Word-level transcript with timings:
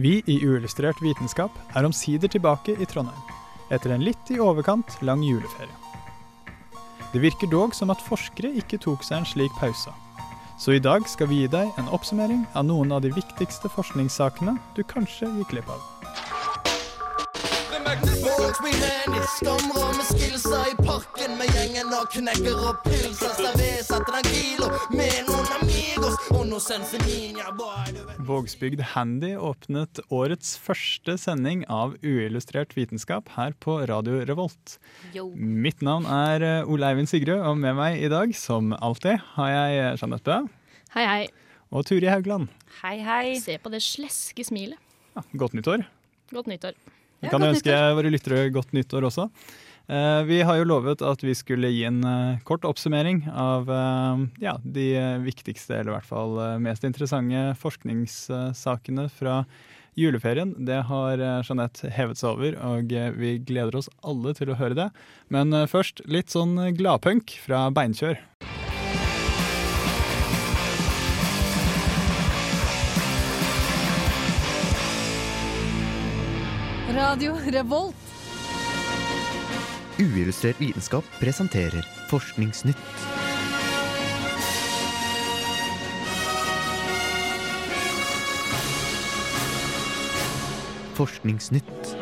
Vi 0.00 0.22
i 0.32 0.38
Uillustrert 0.46 1.02
vitenskap 1.04 1.52
er 1.76 1.84
omsider 1.84 2.30
tilbake 2.32 2.72
i 2.72 2.86
Trondheim, 2.88 3.34
etter 3.68 3.92
en 3.92 4.04
litt 4.06 4.30
i 4.32 4.38
overkant 4.40 4.94
lang 5.04 5.20
juleferie. 5.20 5.76
Det 7.12 7.20
virker 7.20 7.50
dog 7.52 7.74
som 7.76 7.92
at 7.92 8.00
forskere 8.06 8.54
ikke 8.62 8.78
tok 8.80 9.04
seg 9.04 9.18
en 9.18 9.28
slik 9.28 9.52
pause. 9.60 9.92
Så 10.56 10.72
i 10.72 10.80
dag 10.80 11.04
skal 11.10 11.28
vi 11.28 11.42
gi 11.42 11.52
deg 11.52 11.76
en 11.76 11.92
oppsummering 11.92 12.46
av 12.56 12.64
noen 12.70 12.96
av 12.96 13.04
de 13.04 13.12
viktigste 13.12 13.68
forskningssakene 13.76 14.56
du 14.78 14.80
kanskje 14.88 15.28
gikk 15.36 15.52
glipp 15.52 15.68
av. 15.76 15.99
Handy, 18.50 19.96
med 19.96 20.06
skillsa 20.10 20.58
i 20.66 20.72
parken 20.82 21.36
med 21.38 21.50
gjengen 21.54 21.92
og 21.94 22.08
knekker 22.10 22.56
og 22.66 22.80
pilser. 22.82 23.38
En 23.94 24.26
kilo 24.26 24.66
med 24.90 25.20
noen 25.28 25.52
amigos 25.54 26.16
og 26.34 26.48
noe 26.48 26.58
sensininja, 26.64 27.52
boy. 27.54 27.94
Vågsbygd 28.26 28.82
Handy 28.96 29.36
åpnet 29.38 30.02
årets 30.10 30.56
første 30.58 31.14
sending 31.22 31.62
av 31.70 31.94
Uillustrert 32.02 32.74
vitenskap 32.74 33.30
her 33.36 33.54
på 33.62 33.78
Radio 33.86 34.18
Revolt. 34.26 34.78
Mitt 35.38 35.78
navn 35.86 36.10
er 36.10 36.42
eh, 36.42 36.66
Ole 36.66 36.90
Eivind 36.90 37.12
Sigrud, 37.12 37.38
og 37.38 37.54
med 37.62 37.78
meg 37.78 38.02
i 38.02 38.10
dag, 38.10 38.34
som 38.34 38.74
alltid, 38.74 39.22
har 39.38 39.54
jeg 39.54 39.82
eh, 39.84 39.92
Jeanette 39.94 40.26
Bø 40.26 40.40
Hei, 40.98 41.06
hei. 41.06 41.26
og 41.70 41.86
Turi 41.86 42.10
Haugland. 42.10 42.50
Hei, 42.82 42.96
hei. 42.98 43.26
Se 43.38 43.60
på 43.62 43.70
det 43.70 43.84
sleske 43.86 44.42
smilet. 44.42 44.80
Ja, 45.14 45.22
godt 45.38 45.54
nyttår. 45.54 45.86
Godt 46.34 46.50
nyttår. 46.50 46.74
Vi 47.20 47.32
kan 47.32 47.44
ønske 47.44 47.74
våre 47.96 48.12
lyttere 48.12 48.48
godt 48.54 48.72
nyttår 48.76 49.08
også. 49.10 49.28
Eh, 49.90 50.22
vi 50.22 50.38
har 50.46 50.60
jo 50.60 50.68
lovet 50.70 51.02
at 51.02 51.22
vi 51.24 51.32
skulle 51.34 51.72
gi 51.72 51.82
en 51.88 51.98
eh, 52.06 52.38
kort 52.46 52.66
oppsummering 52.68 53.24
av 53.34 53.70
eh, 53.74 54.22
ja, 54.44 54.54
de 54.62 54.86
viktigste, 55.24 55.80
eller 55.80 55.90
i 55.90 55.96
hvert 55.96 56.10
fall 56.10 56.38
mest 56.62 56.86
interessante 56.86 57.48
forskningssakene 57.58 59.08
fra 59.10 59.42
juleferien. 59.98 60.54
Det 60.68 60.84
har 60.86 61.18
Jeanette 61.42 61.90
hevet 61.90 62.20
seg 62.20 62.36
over, 62.36 62.56
og 62.62 62.94
vi 63.18 63.34
gleder 63.42 63.80
oss 63.80 63.90
alle 64.06 64.32
til 64.38 64.54
å 64.54 64.58
høre 64.60 64.78
det. 64.78 64.88
Men 65.34 65.52
først 65.68 66.04
litt 66.06 66.30
sånn 66.30 66.54
gladpunk 66.78 67.34
fra 67.42 67.66
Beinkjør. 67.74 68.22
Radio 76.94 77.36
Revolt. 77.46 77.94
Uillustrert 79.98 80.60
vitenskap 80.60 81.04
presenterer 81.20 81.86
Forskningsnytt. 82.08 82.76
Forskningsnytt. 90.94 91.96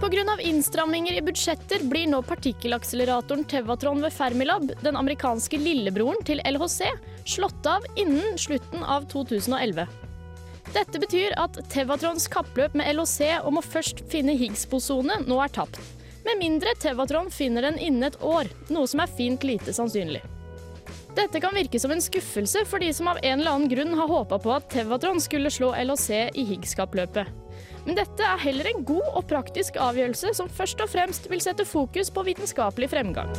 Pga. 0.00 0.40
innstramminger 0.40 1.12
i 1.12 1.22
budsjetter 1.22 1.84
blir 1.84 2.06
nå 2.10 2.22
partikkelakseleratoren 2.22 3.44
Tevatron 3.44 4.02
ved 4.02 4.12
Fermilab, 4.12 4.72
den 4.82 4.96
amerikanske 4.96 5.58
lillebroren 5.58 6.22
til 6.26 6.42
LHC, 6.42 6.90
slått 7.28 7.66
av 7.66 7.84
innen 7.96 8.38
slutten 8.38 8.82
av 8.82 9.08
2011. 9.12 9.86
Dette 10.74 10.98
betyr 10.98 11.34
at 11.38 11.58
Tevatrons 11.70 12.26
kappløp 12.30 12.74
med 12.78 12.88
LHC 12.96 13.38
om 13.46 13.60
å 13.60 13.64
først 13.64 14.02
finne 14.10 14.34
Higgs-bosone 14.38 15.22
nå 15.26 15.38
er 15.42 15.52
tapt. 15.54 15.78
Med 16.26 16.40
mindre 16.40 16.74
Tevatron 16.82 17.30
finner 17.30 17.68
den 17.68 17.78
innen 17.78 18.08
et 18.08 18.18
år, 18.22 18.50
noe 18.74 18.88
som 18.90 19.02
er 19.04 19.12
fint 19.18 19.46
lite 19.46 19.74
sannsynlig. 19.76 20.24
Dette 21.16 21.40
kan 21.40 21.54
virke 21.56 21.78
som 21.80 21.94
en 21.94 22.02
skuffelse 22.02 22.66
for 22.68 22.82
de 22.82 22.90
som 22.92 23.08
av 23.08 23.20
en 23.22 23.38
eller 23.38 23.54
annen 23.54 23.70
grunn 23.70 23.94
har 23.96 24.10
håpa 24.10 24.40
på 24.42 24.52
at 24.52 24.68
Tevatron 24.74 25.22
skulle 25.22 25.52
slå 25.54 25.70
LHC 25.78 26.10
i 26.34 26.44
Higgs-kappløpet. 26.50 27.30
Men 27.86 27.96
dette 27.96 28.26
er 28.26 28.42
heller 28.42 28.68
en 28.72 28.84
god 28.84 29.06
og 29.14 29.28
praktisk 29.30 29.78
avgjørelse 29.80 30.34
som 30.36 30.50
først 30.50 30.82
og 30.82 30.90
fremst 30.92 31.30
vil 31.30 31.44
sette 31.44 31.64
fokus 31.64 32.10
på 32.10 32.26
vitenskapelig 32.26 32.90
fremgang. 32.92 33.30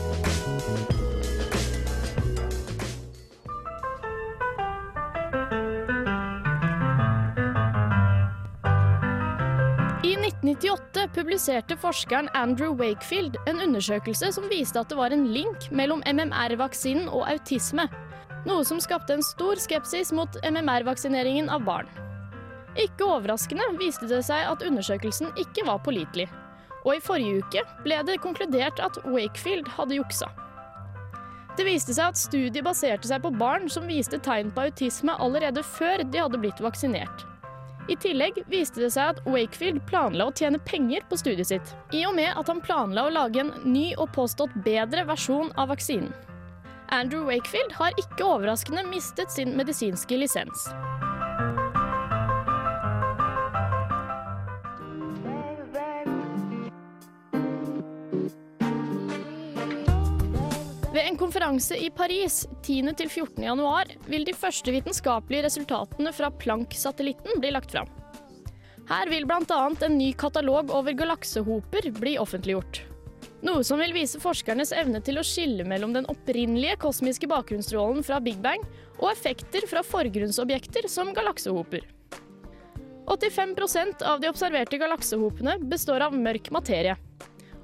1998 10.43 11.07
publiserte 11.15 11.77
forskeren 11.77 12.27
Andrew 12.37 12.75
Wakefield 12.77 13.39
en 13.49 13.61
undersøkelse 13.61 14.29
som 14.35 14.43
viste 14.51 14.77
at 14.77 14.91
det 14.91 14.97
var 14.99 15.09
en 15.09 15.23
link 15.33 15.63
mellom 15.73 16.03
MMR-vaksinen 16.05 17.07
og 17.09 17.23
autisme, 17.25 17.87
noe 18.45 18.65
som 18.67 18.77
skapte 18.77 19.15
en 19.17 19.25
stor 19.25 19.57
skepsis 19.57 20.11
mot 20.13 20.37
MMR-vaksineringen 20.45 21.49
av 21.49 21.63
barn. 21.65 21.89
Ikke 22.77 23.07
overraskende 23.07 23.65
viste 23.79 24.05
det 24.11 24.19
seg 24.27 24.45
at 24.45 24.61
undersøkelsen 24.61 25.31
ikke 25.41 25.65
var 25.65 25.81
pålitelig, 25.81 26.27
og 26.83 26.91
i 26.93 27.01
forrige 27.01 27.41
uke 27.41 27.63
ble 27.81 27.97
det 28.05 28.19
konkludert 28.21 28.77
at 28.83 28.99
Wakefield 29.07 29.71
hadde 29.73 29.97
juksa. 29.97 30.29
Det 31.57 31.65
viste 31.65 31.95
seg 31.97 32.11
at 32.11 32.21
studiet 32.21 32.61
baserte 32.61 33.09
seg 33.09 33.25
på 33.25 33.33
barn 33.33 33.65
som 33.73 33.89
viste 33.89 34.21
tegn 34.21 34.53
på 34.53 34.67
autisme 34.69 35.17
allerede 35.17 35.65
før 35.65 36.05
de 36.05 36.21
hadde 36.21 36.43
blitt 36.45 36.61
vaksinert. 36.61 37.25
I 37.87 37.95
tillegg 37.95 38.41
viste 38.51 38.81
det 38.83 38.89
seg 38.95 39.13
at 39.13 39.21
Wakefield 39.27 39.79
planla 39.87 40.27
å 40.27 40.33
tjene 40.35 40.59
penger 40.67 41.05
på 41.07 41.19
studiet 41.19 41.47
sitt, 41.47 41.73
i 41.95 42.03
og 42.07 42.17
med 42.17 42.33
at 42.35 42.51
han 42.51 42.59
planla 42.63 43.07
å 43.07 43.13
lage 43.15 43.39
en 43.45 43.53
ny 43.63 43.93
og 43.95 44.11
påstått 44.17 44.55
bedre 44.65 45.05
versjon 45.07 45.53
av 45.55 45.71
vaksinen. 45.71 46.11
Andrew 46.91 47.23
Wakefield 47.27 47.73
har 47.79 47.95
ikke 47.99 48.27
overraskende 48.27 48.83
mistet 48.87 49.31
sin 49.31 49.55
medisinske 49.59 50.19
lisens. 50.19 50.67
Ved 60.97 61.05
en 61.05 61.17
konferanse 61.17 61.75
i 61.77 61.89
Paris 61.93 62.47
10.-14. 62.63 63.43
januar 63.43 63.85
vil 64.09 64.23
de 64.25 64.33
første 64.33 64.71
vitenskapelige 64.73 65.43
resultatene 65.45 66.09
fra 66.09 66.31
Planck-satellitten 66.41 67.37
bli 67.37 67.51
lagt 67.53 67.75
fram. 67.75 67.91
Her 68.89 69.11
vil 69.11 69.27
bl.a. 69.29 69.59
en 69.85 69.97
ny 69.99 70.07
katalog 70.17 70.73
over 70.73 70.97
galaksehoper 70.97 71.91
bli 71.99 72.15
offentliggjort. 72.17 72.81
Noe 73.45 73.61
som 73.67 73.77
vil 73.77 73.93
vise 73.93 74.17
forskernes 74.23 74.73
evne 74.73 74.97
til 75.05 75.21
å 75.21 75.27
skille 75.27 75.67
mellom 75.69 75.93
den 75.93 76.09
opprinnelige 76.09 76.79
kosmiske 76.81 77.29
bakgrunnsstrålen 77.29 78.01
fra 78.01 78.17
Big 78.17 78.41
Bang 78.41 78.65
og 78.97 79.11
effekter 79.11 79.69
fra 79.69 79.85
forgrunnsobjekter 79.85 80.89
som 80.89 81.13
galaksehoper. 81.13 81.85
85% 83.05 84.01
av 84.01 84.25
de 84.25 84.33
observerte 84.33 84.81
galaksehopene 84.81 85.59
består 85.61 86.09
av 86.09 86.17
mørk 86.17 86.49
materie. 86.57 86.97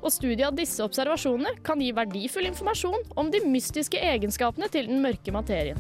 Og 0.03 0.11
studiet 0.11 0.49
av 0.49 0.55
disse 0.57 0.83
observasjonene 0.83 1.55
kan 1.63 1.79
gi 1.79 1.93
verdifull 1.95 2.49
informasjon 2.49 3.05
om 3.19 3.29
de 3.31 3.39
mystiske 3.47 3.99
egenskapene 4.03 4.67
til 4.71 4.89
den 4.91 4.99
mørke 5.03 5.31
materien. 5.31 5.79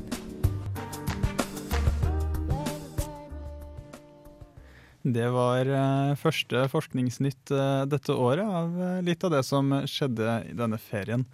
Det 5.03 5.25
var 5.35 5.67
eh, 5.67 6.13
første 6.15 6.63
forskningsnytt 6.71 7.51
eh, 7.51 7.81
dette 7.91 8.15
året 8.15 8.47
av 8.47 8.77
eh, 8.79 9.01
litt 9.03 9.25
av 9.27 9.33
det 9.35 9.41
som 9.43 9.73
skjedde 9.83 10.37
i 10.47 10.55
denne 10.55 10.79
ferien. 10.79 11.27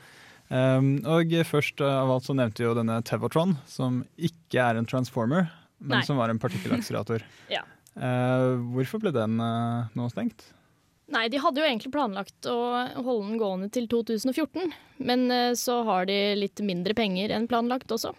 Um, 0.49 0.95
og 1.05 1.29
først 1.45 1.83
av 1.85 2.09
alt 2.09 2.25
så 2.25 2.33
nevnte 2.33 2.63
vi 2.63 2.65
jo 2.65 2.73
denne 2.73 2.95
Tevotron, 3.05 3.53
som 3.69 3.99
ikke 4.17 4.63
er 4.63 4.79
en 4.79 4.89
transformer, 4.89 5.51
men 5.77 5.99
Nei. 5.99 6.07
som 6.07 6.17
var 6.17 6.33
en 6.33 6.41
partikkelakselerator. 6.41 7.21
Ja. 7.53 7.61
Hvorfor 7.99 9.01
ble 9.01 9.11
den 9.11 9.33
nå 9.37 10.05
stengt? 10.13 10.45
Nei, 11.09 11.25
de 11.33 11.41
hadde 11.41 11.61
jo 11.61 11.65
egentlig 11.65 11.91
planlagt 11.93 12.45
å 12.49 12.57
holde 13.01 13.31
den 13.31 13.39
gående 13.41 13.69
til 13.73 13.87
2014, 13.89 14.73
men 15.09 15.29
eh, 15.33 15.53
så 15.57 15.81
har 15.87 16.05
de 16.09 16.17
litt 16.37 16.61
mindre 16.65 16.93
penger 16.97 17.33
enn 17.33 17.47
planlagt 17.49 17.91
også. 17.95 18.13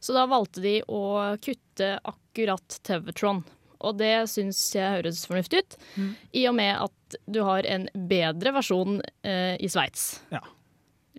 Så 0.00 0.16
da 0.16 0.24
valgte 0.30 0.62
de 0.64 0.78
å 0.88 1.02
kutte 1.44 1.98
akkurat 2.08 2.78
Tevetron. 2.86 3.42
Og 3.80 3.96
det 3.96 4.14
syns 4.28 4.58
jeg 4.76 4.96
høres 4.98 5.22
fornuftig 5.28 5.62
ut, 5.62 5.76
i 6.36 6.46
og 6.48 6.56
med 6.56 6.72
at 6.76 7.16
du 7.28 7.40
har 7.44 7.64
en 7.68 7.86
bedre 8.08 8.52
versjon 8.56 9.00
eh, 9.24 9.56
i 9.60 9.68
Sveits. 9.72 10.22
Ja. 10.32 10.40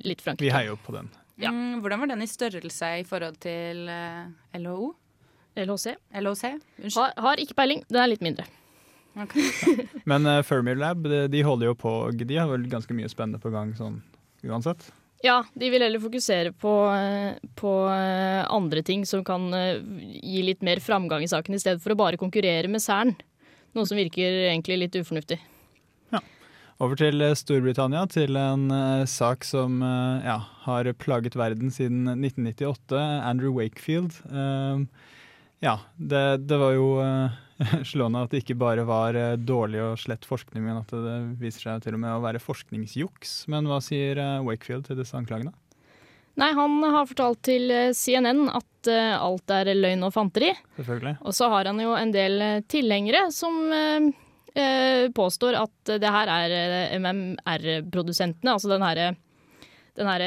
Litt 0.06 0.21
Frankrike. 0.21 0.47
Vi 0.47 0.53
heier 0.53 0.74
jo 0.74 0.79
på 0.81 0.94
den. 0.95 1.09
Ja. 1.41 1.50
Mm, 1.53 1.81
hvordan 1.81 2.03
var 2.03 2.12
den 2.13 2.21
i 2.25 2.29
størrelse 2.29 2.91
i 3.01 3.06
forhold 3.07 3.38
til 3.41 3.89
eh, 3.89 4.57
LHO? 4.62 4.91
LHC. 5.62 5.95
LHC? 6.21 6.45
Unnskyld. 6.81 6.97
Har, 7.01 7.13
har 7.25 7.41
ikke 7.41 7.57
peiling, 7.57 7.81
den 7.89 8.01
er 8.01 8.12
litt 8.13 8.25
mindre. 8.25 8.45
Men 10.10 10.25
uh, 10.25 10.40
Fermilab 10.46 11.04
de, 11.04 11.25
de 11.28 11.44
holder 11.44 11.68
jo 11.68 11.75
på 11.75 11.92
De 12.16 12.38
har 12.38 12.48
vel 12.48 12.63
ganske 12.72 12.96
mye 12.96 13.10
spennende 13.12 13.42
på 13.44 13.52
gang 13.54 13.74
sånn 13.75 14.00
uansett. 14.48 14.88
Ja, 15.22 15.44
de 15.54 15.69
vil 15.69 15.84
heller 15.84 16.02
fokusere 16.02 16.52
på, 16.58 16.72
eh, 16.96 17.38
på 17.58 17.72
eh, 17.94 18.42
andre 18.50 18.81
ting 18.81 19.04
som 19.06 19.24
kan 19.25 19.52
eh, 19.54 19.78
gi 20.02 20.42
litt 20.48 20.66
mer 20.66 20.81
framgang 20.81 21.22
i 21.22 21.30
saken, 21.30 21.54
i 21.54 21.62
stedet 21.62 21.84
for 21.84 21.94
å 21.94 22.00
bare 22.00 22.18
konkurrere 22.18 22.72
med 22.72 22.81
Cern. 22.81 23.13
Noe 23.78 23.86
som 23.86 24.00
virker 24.00 24.48
egentlig 24.50 24.80
litt 24.81 24.98
ufornuftig. 24.98 25.38
Ja. 26.10 26.24
Over 26.81 26.98
til 26.98 27.22
eh, 27.22 27.38
Storbritannia, 27.38 28.08
til 28.10 28.40
en 28.40 28.66
uh, 28.74 29.06
sak 29.06 29.46
som 29.46 29.78
uh, 29.86 30.25
ja, 30.25 30.40
har 30.66 30.90
plaget 30.98 31.38
verden 31.38 31.69
siden 31.69 32.10
1998. 32.18 32.98
Andrew 33.22 33.54
Wakefield. 33.62 34.18
Uh, 34.25 34.90
ja, 35.62 35.78
det, 35.96 36.48
det 36.50 36.58
var 36.58 36.74
jo 36.74 36.86
eh, 37.04 37.34
slående 37.92 38.24
at 38.25 38.34
det 38.34 38.44
ikke 38.44 38.58
bare 38.60 38.86
var 38.88 39.18
eh, 39.18 39.38
dårlig 39.38 39.81
og 39.84 40.00
slett 40.02 40.25
forskning, 40.28 40.63
men 40.66 40.81
at 40.81 40.94
det, 40.94 41.18
viser 41.42 41.68
seg 41.68 41.86
til 41.86 41.98
og 41.98 42.04
med 42.04 42.16
å 42.16 42.24
være 42.24 42.42
forskningsjuks. 42.42 43.36
Men 43.52 43.69
hva 43.69 43.81
sier 43.84 44.19
eh, 44.22 44.40
Wakefield 44.46 44.88
til 44.90 45.02
disse 45.02 45.18
anklagene? 45.18 45.54
Nei, 46.40 46.52
han 46.56 46.78
har 46.80 47.10
fortalt 47.10 47.42
til 47.46 47.72
eh, 47.74 47.92
CNN 47.98 48.48
at 48.50 48.68
alt 48.90 49.52
er 49.54 49.69
løgn 49.78 50.08
og 50.08 50.13
fanteri. 50.16 50.50
Selvfølgelig. 50.80 51.19
Og 51.22 51.36
så 51.38 51.52
har 51.54 51.68
han 51.69 51.81
jo 51.84 51.92
en 51.94 52.13
del 52.16 52.42
tilhengere 52.72 53.28
som 53.36 53.60
eh, 53.69 55.06
påstår 55.13 55.60
at 55.60 55.92
det 56.02 56.13
her 56.16 56.31
er 56.34 56.96
MMR-produsentene, 56.98 58.56
altså 58.56 58.72
den 58.74 58.88
herre 58.88 59.12
den 60.00 60.08
her 60.08 60.24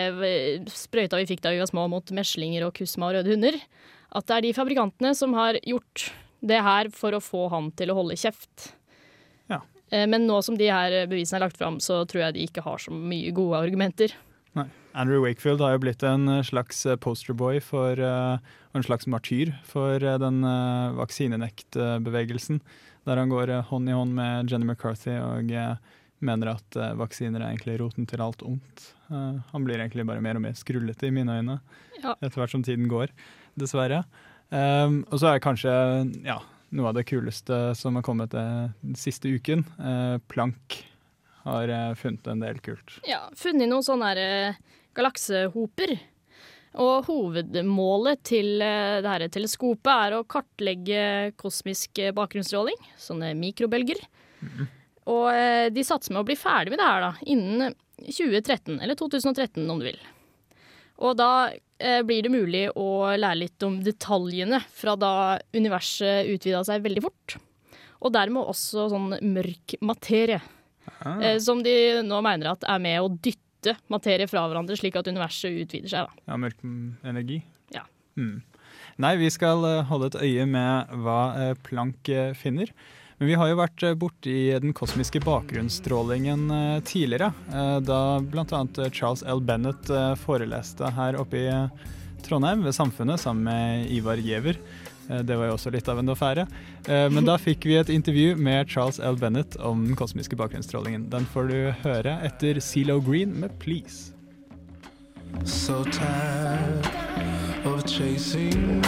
sprøyta 0.69 1.17
vi 1.17 1.27
fikk 1.27 1.41
da 1.43 1.51
vi 1.55 1.59
var 1.63 1.71
små 1.71 1.87
mot 1.89 2.11
meslinger 2.15 2.67
og 2.67 2.75
kusma 2.77 3.09
og 3.09 3.17
røde 3.17 3.33
hunder. 3.33 3.57
At 4.15 4.29
det 4.29 4.37
er 4.37 4.45
de 4.45 4.53
fabrikantene 4.55 5.15
som 5.17 5.33
har 5.35 5.57
gjort 5.65 6.05
det 6.45 6.61
her 6.63 6.91
for 6.93 7.17
å 7.17 7.23
få 7.25 7.47
han 7.53 7.71
til 7.79 7.91
å 7.93 7.97
holde 7.99 8.17
kjeft. 8.21 8.73
Ja. 9.49 9.63
Eh, 9.91 10.07
Men 10.11 10.27
nå 10.29 10.43
som 10.45 10.57
de 10.61 10.69
her 10.69 11.07
bevisene 11.11 11.41
er 11.41 11.47
lagt 11.47 11.57
fram, 11.61 11.79
så 11.81 12.03
tror 12.07 12.27
jeg 12.27 12.35
de 12.37 12.47
ikke 12.49 12.65
har 12.67 12.79
så 12.83 12.93
mye 12.93 13.33
gode 13.37 13.63
argumenter. 13.65 14.13
Nei. 14.55 14.69
Andrew 14.95 15.25
Wakefield 15.25 15.59
har 15.65 15.73
jo 15.75 15.81
blitt 15.83 16.05
en 16.07 16.29
eh, 16.29 16.43
slags 16.47 16.85
eh, 16.87 16.97
posterboy 17.01 17.59
for, 17.65 17.99
og 17.99 18.77
en 18.79 18.85
slags 18.87 19.09
martyr 19.11 19.51
for 19.67 19.99
den 19.99 20.43
vaksinenektbevegelsen, 20.99 22.61
der 23.05 23.21
han 23.21 23.29
går 23.33 23.53
hånd 23.69 23.89
i 23.91 23.97
hånd 23.97 24.15
med 24.17 24.51
Jenny 24.51 24.67
McCarthy 24.69 25.17
og 25.21 25.51
mener 26.25 26.55
at 26.55 26.79
vaksiner 26.97 27.43
er 27.43 27.51
egentlig 27.53 27.79
roten 27.83 28.07
til 28.09 28.23
alt 28.25 28.43
ondt. 28.47 28.87
Han 29.11 29.67
blir 29.67 29.79
egentlig 29.83 30.07
bare 30.09 30.23
mer 30.25 30.39
og 30.39 30.45
mer 30.47 30.55
skrullete 30.57 31.11
i 31.11 31.13
mine 31.15 31.37
øyne 31.41 31.59
Ja. 32.03 32.15
etter 32.21 32.41
hvert 32.41 32.51
som 32.55 32.63
tiden 32.65 32.89
går, 32.89 33.09
dessverre. 33.59 34.05
Um, 34.55 35.01
og 35.11 35.19
så 35.19 35.33
er 35.33 35.43
kanskje 35.43 35.73
ja, 36.23 36.39
noe 36.75 36.91
av 36.91 36.99
det 36.99 37.07
kuleste 37.11 37.73
som 37.75 37.99
har 37.99 38.05
kommet 38.07 38.35
eh, 38.39 38.67
den 38.85 38.99
siste 38.99 39.33
uken. 39.35 39.65
uh, 39.83 40.21
Planck 40.31 40.85
har 41.45 41.69
eh, 41.69 41.95
funnet 41.95 42.27
en 42.27 42.41
del 42.41 42.59
kult. 42.65 42.99
Ja, 43.09 43.27
funnet 43.37 43.69
noen 43.69 43.85
sånne 43.85 44.13
eh, 44.17 44.61
galaksehoper. 44.97 45.97
Og 46.81 47.07
hovedmålet 47.07 48.23
til 48.27 48.63
eh, 48.65 49.01
det 49.05 49.11
her 49.11 49.27
teleskopet 49.31 49.93
er 49.93 50.17
å 50.17 50.25
kartlegge 50.27 51.03
kosmisk 51.41 52.01
eh, 52.03 52.15
bakgrunnsstråling, 52.17 52.81
sånne 52.99 53.35
mikrobølger. 53.39 54.01
Og 55.13 55.29
eh, 55.35 55.69
de 55.75 55.85
satser 55.87 56.17
med 56.17 56.25
å 56.25 56.29
bli 56.31 56.39
ferdig 56.39 56.73
med 56.73 56.81
det 56.81 56.89
her 56.89 57.05
da, 57.05 57.13
innen 57.29 57.77
2013, 58.01 58.81
eller 58.81 58.99
2013 58.99 59.63
om 59.69 59.85
du 59.85 59.91
vil. 59.91 60.01
Og 61.05 61.15
da 61.21 61.31
eh, 61.53 61.74
blir 62.07 62.25
det 62.25 62.31
mulig 62.33 62.63
å 62.81 63.13
lære 63.13 63.41
litt 63.43 63.65
om 63.67 63.75
detaljene 63.85 64.61
fra 64.73 64.95
da 64.97 65.15
universet 65.53 66.31
utvida 66.33 66.63
seg 66.65 66.85
veldig 66.85 67.03
fort. 67.05 67.37
Og 68.05 68.13
dermed 68.13 68.45
også 68.53 68.89
sånn 68.93 69.17
mørk 69.35 69.77
materie. 69.85 70.41
Ah. 71.01 71.21
Eh, 71.21 71.39
som 71.41 71.63
de 71.65 72.03
nå 72.05 72.21
mener 72.25 72.53
at 72.53 72.67
er 72.69 72.83
med 72.83 73.01
å 73.01 73.13
dytte 73.13 73.77
materie 73.93 74.29
fra 74.29 74.45
hverandre, 74.49 74.77
slik 74.77 74.99
at 75.01 75.09
universet 75.09 75.63
utvider 75.65 75.93
seg. 75.93 76.09
Da. 76.09 76.25
Ja, 76.33 76.41
mørk 76.41 76.61
energi. 77.05 77.41
Ja. 77.75 77.87
Mm. 78.21 78.43
Nei, 79.01 79.15
vi 79.21 79.31
skal 79.33 79.65
eh, 79.69 79.81
holde 79.89 80.13
et 80.13 80.21
øye 80.21 80.45
med 80.49 80.93
hva 81.05 81.21
Plank 81.37 81.65
Planck 81.69 82.13
eh, 82.13 82.37
finner. 82.39 82.75
Men 83.19 83.29
vi 83.31 83.35
har 83.39 83.49
jo 83.51 83.59
vært 83.61 83.83
eh, 83.87 83.95
borti 83.99 84.37
den 84.61 84.73
kosmiske 84.75 85.21
bakgrunnsstrålingen 85.25 86.49
eh, 86.51 86.81
tidligere. 86.87 87.33
eh, 87.53 87.77
Da 87.87 87.99
bl.a. 88.21 88.63
Charles 88.91 89.23
L. 89.23 89.41
Bennett 89.41 89.91
foreleste 90.25 90.91
her 90.97 91.17
oppe 91.21 91.45
i 91.45 91.53
Trondheim 92.25 92.65
ved 92.65 92.75
Samfunnet 92.75 93.21
sammen 93.21 93.45
med 93.45 93.91
Ivar 93.93 94.17
Giæver. 94.17 94.59
Det 95.05 95.37
var 95.37 95.51
jo 95.51 95.57
også 95.59 95.69
litt 95.75 95.89
av 95.93 95.99
en 96.01 96.09
affære. 96.09 96.47
Men 97.13 97.27
da 97.29 97.35
fikk 97.37 97.67
vi 97.69 97.75
et 97.77 97.91
intervju 97.93 98.39
med 98.41 98.71
Charles 98.73 98.97
L. 99.05 99.19
Bennett 99.21 99.59
om 99.61 99.83
den 99.85 99.99
kosmiske 100.01 100.39
bakgrunnsstrålingen. 100.41 101.11
Den 101.13 101.27
får 101.29 101.51
du 101.51 101.59
høre 101.83 102.15
etter 102.25 102.57
CeeLo 102.65 102.97
Green 103.05 103.35
med 103.43 103.53
'Please'. 103.61 104.15
So 105.45 105.85
tired 105.85 106.89
of 107.67 107.85
chasing 107.85 108.81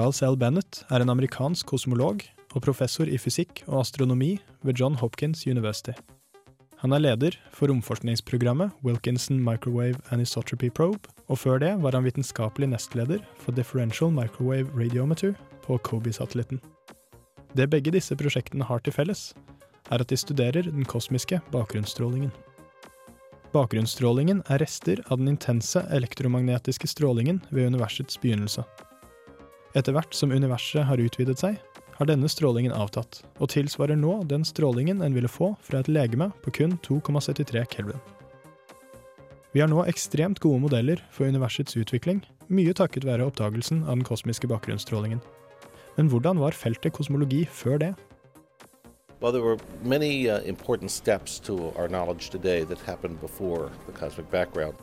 Charles 0.00 0.22
L. 0.22 0.36
Bennett 0.40 0.78
er 0.88 1.02
en 1.04 1.10
amerikansk 1.12 1.66
kosmolog 1.68 2.22
og 2.54 2.62
professor 2.64 3.04
i 3.04 3.18
fysikk 3.20 3.58
og 3.66 3.82
astronomi 3.82 4.30
ved 4.64 4.80
John 4.80 4.94
Hopkins 4.96 5.42
University. 5.44 5.92
Han 6.80 6.96
er 6.96 7.02
leder 7.04 7.36
for 7.52 7.68
romforskningsprogrammet 7.68 8.72
Wilkinson 8.80 9.36
Microwave 9.44 10.00
Anisotropy 10.08 10.72
Probe, 10.72 11.12
og 11.28 11.42
før 11.42 11.60
det 11.60 11.74
var 11.84 11.92
han 11.92 12.08
vitenskapelig 12.08 12.70
nestleder 12.72 13.20
for 13.44 13.52
Differential 13.52 14.08
Microwave 14.08 14.72
Radiometer 14.72 15.36
på 15.68 15.76
Kobi-satellitten. 15.84 16.64
Det 17.52 17.68
begge 17.68 17.92
disse 17.92 18.16
prosjektene 18.16 18.64
har 18.64 18.80
til 18.80 18.96
felles, 18.96 19.34
er 19.92 20.00
at 20.00 20.08
de 20.08 20.16
studerer 20.16 20.64
den 20.72 20.88
kosmiske 20.88 21.44
bakgrunnsstrålingen. 21.52 22.32
Bakgrunnsstrålingen 23.52 24.46
er 24.48 24.64
rester 24.64 25.04
av 25.10 25.20
den 25.20 25.34
intense 25.36 25.84
elektromagnetiske 25.92 26.88
strålingen 26.88 27.44
ved 27.50 27.74
universets 27.74 28.16
begynnelse. 28.16 28.64
Etter 29.70 29.94
hvert 29.94 30.14
som 30.14 30.32
universet 30.34 30.82
har 30.88 30.98
utvidet 30.98 31.38
seg, 31.38 31.58
har 32.00 32.08
denne 32.08 32.28
strålingen 32.32 32.72
avtatt, 32.74 33.20
og 33.38 33.52
tilsvarer 33.52 33.98
nå 33.98 34.22
den 34.26 34.42
strålingen 34.46 35.02
en 35.04 35.14
ville 35.14 35.30
få 35.30 35.52
fra 35.62 35.82
et 35.82 35.90
legeme 35.90 36.30
på 36.42 36.50
kun 36.56 36.78
2,73 36.86 37.62
kelvin. 37.70 38.00
Vi 39.52 39.62
har 39.62 39.70
nå 39.70 39.84
ekstremt 39.90 40.40
gode 40.42 40.62
modeller 40.62 41.02
for 41.14 41.30
universets 41.30 41.76
utvikling, 41.78 42.22
mye 42.50 42.74
takket 42.74 43.06
være 43.06 43.26
oppdagelsen 43.30 43.84
av 43.84 43.98
den 43.98 44.06
kosmiske 44.06 44.50
bakgrunnsstrålingen. 44.50 45.22
Men 45.96 46.10
hvordan 46.10 46.40
var 46.42 46.56
feltet 46.56 46.94
kosmologi 46.96 47.44
før 47.46 47.78
det? 47.78 47.94
Well, 49.20 49.32
there 49.32 49.44
were 49.44 49.58
many 49.84 50.30
uh, 50.30 50.40
important 50.48 50.90
steps 50.90 51.38
to 51.40 51.74
our 51.76 51.88
knowledge 51.88 52.30
today 52.30 52.64
that 52.64 52.78
happened 52.78 53.20
before 53.20 53.70
the 53.86 53.92
cosmic 53.92 54.30
background. 54.30 54.74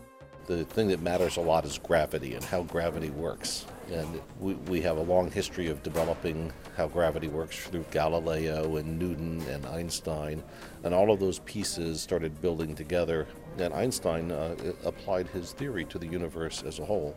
The 0.46 0.64
thing 0.64 0.90
that 0.90 1.02
matters 1.02 1.38
a 1.38 1.42
lot 1.42 1.66
is 1.66 1.80
gravity 1.80 2.36
and 2.36 2.44
how 2.44 2.62
gravity 2.64 3.10
works. 3.10 3.66
And 3.92 4.22
we, 4.40 4.54
we 4.54 4.82
have 4.82 4.98
a 4.98 5.02
long 5.02 5.32
history 5.32 5.68
of 5.68 5.82
developing 5.82 6.52
how 6.76 6.88
gravity 6.88 7.28
works 7.28 7.58
through 7.68 7.86
Galileo 7.92 8.76
and 8.76 9.00
Newton 9.00 9.42
and 9.50 9.66
Einstein. 9.66 10.44
And 10.84 10.94
all 10.94 11.12
of 11.12 11.20
those 11.20 11.40
pieces 11.40 12.02
started 12.02 12.42
building 12.42 12.76
together. 12.76 13.28
And 13.58 13.74
Einstein 13.74 14.32
uh, 14.32 14.56
applied 14.84 15.28
his 15.28 15.54
theory 15.54 15.86
to 15.86 15.98
the 15.98 16.08
universe 16.08 16.64
as 16.64 16.80
a 16.80 16.86
whole. 16.86 17.16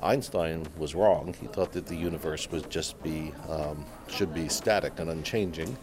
Einstein 0.00 0.66
was 0.76 0.94
wrong. 0.94 1.34
He 1.40 1.46
thought 1.46 1.72
that 1.72 1.86
the 1.86 1.96
universe 1.96 2.50
would 2.50 2.68
just 2.70 3.02
be 3.02 3.32
um, 3.48 3.84
should 4.08 4.34
be 4.34 4.48
static 4.48 4.98
and 4.98 5.10
unchanging. 5.10 5.76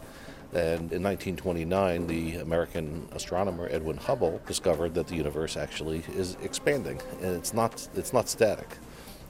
And 0.53 0.93
in 0.93 1.01
1929, 1.01 2.05
the 2.05 2.35
American 2.35 3.07
astronomer 3.13 3.67
Edwin 3.71 3.97
Hubble 3.97 4.39
discovered 4.45 4.93
that 4.93 5.07
the 5.07 5.15
universe 5.15 5.57
actually 5.57 6.03
is 6.15 6.37
expanding, 6.43 7.01
and 7.21 7.35
it's 7.35 7.55
not 7.55 7.87
it's 7.95 8.13
not 8.13 8.29
static. 8.29 8.77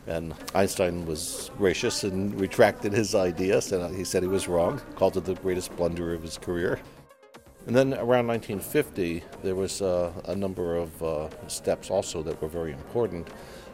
And 0.08 0.34
Einstein 0.54 1.06
was 1.06 1.50
gracious 1.58 2.04
and 2.04 2.40
retracted 2.40 2.94
his 2.94 3.16
idea. 3.16 3.62
So 3.62 3.88
he 3.88 4.04
said 4.04 4.24
he 4.24 4.30
was 4.30 4.48
wrong, 4.48 4.82
called 4.96 5.18
it 5.18 5.26
the 5.26 5.36
greatest 5.36 5.76
blunder 5.76 6.14
of 6.14 6.22
his 6.22 6.38
career. 6.38 6.80
And 7.66 7.76
then 7.76 7.94
around 7.94 8.28
1950, 8.28 9.24
there 9.42 9.56
was 9.56 9.82
uh, 9.82 10.12
a 10.26 10.36
number 10.36 10.76
of 10.76 11.02
uh, 11.02 11.48
steps 11.48 11.90
also 11.90 12.22
that 12.24 12.42
were 12.42 12.50
very 12.50 12.74
important 12.74 13.30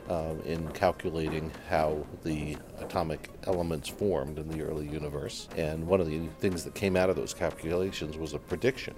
uh, 0.08 0.34
in 0.46 0.68
calculating 0.70 1.52
how 1.70 2.06
the 2.24 2.58
atomic 2.80 3.30
elements 3.46 3.90
formed 3.90 4.38
in 4.38 4.48
the 4.48 4.62
early 4.62 4.88
universe. 4.88 5.48
And 5.58 5.88
one 5.88 6.02
of 6.02 6.08
the 6.08 6.28
things 6.40 6.64
that 6.66 6.76
came 6.76 6.96
out 6.96 7.10
of 7.10 7.16
those 7.16 7.34
calculations 7.34 8.18
was 8.18 8.34
a 8.34 8.40
prediction 8.40 8.96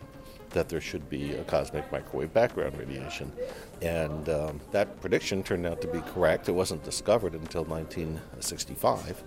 that 0.54 0.70
there 0.70 0.82
should 0.82 1.10
be 1.10 1.34
a 1.34 1.44
cosmic 1.44 1.90
microwave 1.92 2.34
background 2.34 2.78
radiation. 2.78 3.32
And 3.82 4.30
um, 4.30 4.62
that 4.72 5.00
prediction 5.02 5.44
turned 5.44 5.66
out 5.66 5.82
to 5.82 5.88
be 5.88 6.02
correct. 6.02 6.50
It 6.50 6.54
wasn't 6.54 6.84
discovered 6.84 7.34
until 7.34 7.64
1965. 7.64 9.24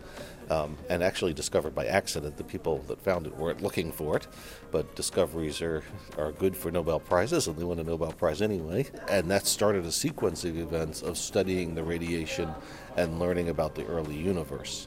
Um, 0.50 0.76
and 0.90 1.02
actually 1.02 1.32
discovered 1.32 1.74
by 1.74 1.86
accident. 1.86 2.36
The 2.36 2.44
people 2.44 2.80
that 2.88 3.00
found 3.00 3.26
it 3.26 3.34
weren't 3.34 3.62
looking 3.62 3.90
for 3.90 4.14
it, 4.18 4.26
but 4.70 4.94
discoveries 4.94 5.62
are, 5.62 5.82
are 6.18 6.32
good 6.32 6.54
for 6.54 6.70
Nobel 6.70 7.00
Prizes, 7.00 7.46
and 7.46 7.56
they 7.56 7.64
won 7.64 7.78
a 7.78 7.82
Nobel 7.82 8.12
Prize 8.12 8.42
anyway. 8.42 8.84
And 9.08 9.30
that 9.30 9.46
started 9.46 9.86
a 9.86 9.92
sequence 9.92 10.44
of 10.44 10.58
events 10.58 11.00
of 11.00 11.16
studying 11.16 11.74
the 11.74 11.82
radiation 11.82 12.50
and 12.94 13.18
learning 13.18 13.48
about 13.48 13.74
the 13.74 13.86
early 13.86 14.16
universe. 14.16 14.86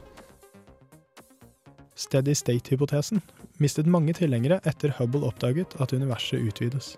Steady 1.98 2.34
state-hypotesen 2.34 3.18
mistet 3.58 3.88
mange 3.90 4.12
tilhengere 4.14 4.60
etter 4.70 4.92
Hubble 5.00 5.26
oppdaget 5.26 5.74
at 5.82 5.92
universet 5.92 6.38
utvides. 6.46 6.92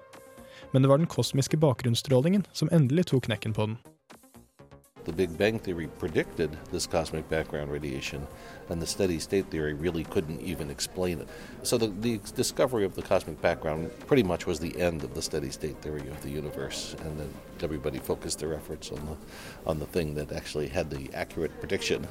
Men 0.75 0.83
det 0.83 0.91
var 0.91 1.01
den 1.01 1.09
kosmiske 1.09 1.57
bakgrunnsstrålingen 1.57 2.45
som 2.53 2.69
endelig 2.69 3.07
tok 3.09 3.25
knekken 3.31 3.57
på 3.57 3.67
den. 3.67 3.79
The 5.07 5.13
Big 5.13 5.31
Bang 5.39 5.59
Theory 5.59 5.89
predicted 5.99 6.51
this 6.71 6.87
cosmic 6.87 7.27
background 7.31 7.73
radiation, 7.73 8.27
and 8.69 8.79
the 8.83 8.87
steady 8.87 9.19
state 9.19 9.51
theory 9.51 9.73
really 9.73 10.05
couldn't 10.05 10.43
even 10.43 10.71
explain 10.71 11.21
it. 11.21 11.29
So, 11.63 11.79
the, 11.79 11.89
the, 11.89 12.21
discovery 12.37 12.85
of 12.85 12.95
the 12.95 13.03
cosmic 13.03 13.41
background 13.41 13.91
pretty 14.07 14.23
much 14.23 14.47
was 14.47 14.61
the 14.61 14.79
end 14.79 15.03
of 15.03 15.15
the 15.15 15.23
steady 15.23 15.51
state 15.51 15.81
theory 15.81 16.07
of 16.11 16.21
the 16.23 16.29
universe, 16.29 16.95
and 17.05 17.19
then 17.19 17.33
everybody 17.63 17.99
focused 17.99 18.41
their 18.41 18.53
efforts 18.53 18.93
on 18.93 19.01
the, 19.07 19.17
on 19.71 19.79
the 19.79 19.87
thing 19.87 20.15
that 20.17 20.31
actually 20.31 20.69
had 20.69 20.91
the 20.91 21.09
accurate 21.15 21.59
prediction. 21.61 22.07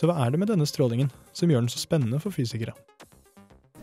Så 0.00 0.08
hva 0.08 0.14
er 0.24 0.30
det 0.32 0.38
med 0.40 0.48
denne 0.48 0.64
strålingen 0.64 1.10
som 1.36 1.50
gjør 1.52 1.60
den 1.60 1.68
så 1.68 1.76
spennende 1.82 2.16
for 2.24 2.32
fysikere? 2.32 2.72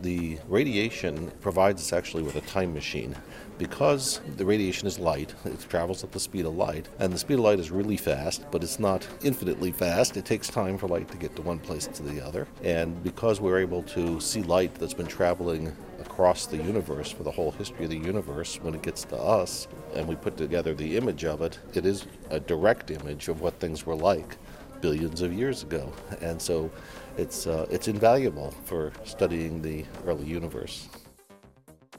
The 0.02 0.38
radiation 0.48 1.30
provides 1.40 1.80
us 1.80 1.92
actually 1.92 2.24
with 2.24 2.34
a 2.34 2.40
time 2.40 2.74
machine. 2.74 3.14
Because 3.56 4.20
the 4.36 4.44
radiation 4.44 4.88
is 4.88 4.98
light, 4.98 5.32
it 5.44 5.64
travels 5.68 6.02
at 6.02 6.10
the 6.10 6.18
speed 6.18 6.44
of 6.44 6.56
light, 6.56 6.88
and 6.98 7.12
the 7.12 7.18
speed 7.18 7.38
of 7.38 7.44
light 7.44 7.60
is 7.60 7.70
really 7.70 7.96
fast, 7.96 8.42
but 8.50 8.64
it's 8.64 8.80
not 8.80 9.06
infinitely 9.22 9.70
fast. 9.70 10.16
It 10.16 10.24
takes 10.24 10.48
time 10.48 10.76
for 10.76 10.88
light 10.88 11.08
to 11.12 11.16
get 11.18 11.36
to 11.36 11.42
one 11.42 11.60
place 11.60 11.86
to 11.86 12.02
the 12.02 12.20
other. 12.20 12.48
And 12.64 13.00
because 13.04 13.40
we're 13.40 13.60
able 13.60 13.84
to 13.94 14.18
see 14.18 14.42
light 14.42 14.74
that's 14.74 14.94
been 14.94 15.06
traveling 15.06 15.72
across 16.00 16.46
the 16.46 16.56
universe 16.56 17.12
for 17.12 17.22
the 17.22 17.30
whole 17.30 17.52
history 17.52 17.84
of 17.84 17.90
the 17.90 17.96
universe, 17.96 18.58
when 18.60 18.74
it 18.74 18.82
gets 18.82 19.04
to 19.04 19.16
us 19.16 19.68
and 19.94 20.08
we 20.08 20.16
put 20.16 20.36
together 20.36 20.74
the 20.74 20.96
image 20.96 21.24
of 21.24 21.42
it, 21.42 21.60
it 21.74 21.86
is 21.86 22.06
a 22.30 22.40
direct 22.40 22.90
image 22.90 23.28
of 23.28 23.40
what 23.40 23.54
things 23.60 23.86
were 23.86 23.94
like 23.94 24.36
billions 24.80 25.22
of 25.22 25.32
years 25.32 25.62
ago. 25.62 25.92
And 26.20 26.40
so 26.40 26.70
it's, 27.16 27.46
uh, 27.46 27.66
it's 27.70 27.88
invaluable 27.88 28.52
for 28.64 28.92
studying 29.04 29.62
the 29.62 29.84
early 30.06 30.26
universe. 30.26 30.88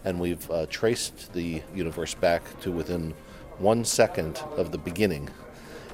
And 0.05 0.19
we've 0.19 0.49
uh, 0.49 0.65
traced 0.69 1.33
the 1.33 1.61
universe 1.75 2.13
back 2.13 2.41
to 2.61 2.71
within 2.71 3.13
one 3.57 3.83
second 3.83 4.41
of 4.55 4.71
the 4.71 4.77
beginning. 4.77 5.29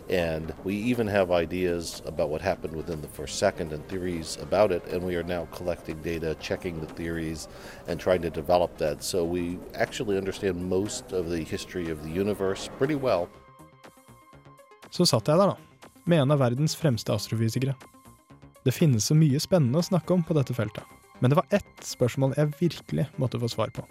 And 0.07 0.53
we 0.63 0.75
even 0.75 1.07
have 1.07 1.31
ideas 1.31 2.03
about 2.05 2.29
what 2.29 2.39
happened 2.41 2.75
within 2.75 3.01
the 3.01 3.07
first 3.07 3.39
second 3.39 3.73
and 3.73 3.83
theories 3.87 4.37
about 4.39 4.71
it. 4.71 4.85
And 4.85 5.01
we 5.03 5.15
are 5.15 5.23
now 5.23 5.47
collecting 5.51 5.99
data, 6.03 6.35
checking 6.39 6.79
the 6.79 6.85
theories, 6.85 7.47
and 7.87 7.99
trying 7.99 8.21
to 8.21 8.29
develop 8.29 8.77
that. 8.77 9.03
So 9.03 9.25
we 9.25 9.57
actually 9.73 10.17
understand 10.17 10.63
most 10.69 11.11
of 11.11 11.31
the 11.31 11.43
history 11.43 11.89
of 11.89 12.03
the 12.03 12.09
universe 12.11 12.69
pretty 12.77 12.95
well. 12.95 13.27
Så 14.91 15.05
satt 15.05 15.27
jeg 15.27 15.37
der, 15.37 15.45
da, 15.45 15.55
med 16.05 16.21
en 16.21 16.33
av 16.33 16.41
verdens 16.41 16.75
fremste 16.77 17.13
astrofysikere. 17.13 17.75
Det 18.65 18.73
finnes 18.73 19.05
så 19.05 19.17
mye 19.17 19.41
spennende 19.41 19.81
å 19.81 19.85
snakke 19.85 20.15
om 20.15 20.23
på 20.25 20.37
dette 20.37 20.55
feltet, 20.57 20.83
men 21.19 21.31
det 21.31 21.39
var 21.39 21.49
ett 21.53 21.85
spørsmål 21.85 22.35
jeg 22.37 22.53
virkelig 22.59 23.07
måtte 23.21 23.41
få 23.41 23.49
svar 23.51 23.73
på. 23.75 23.85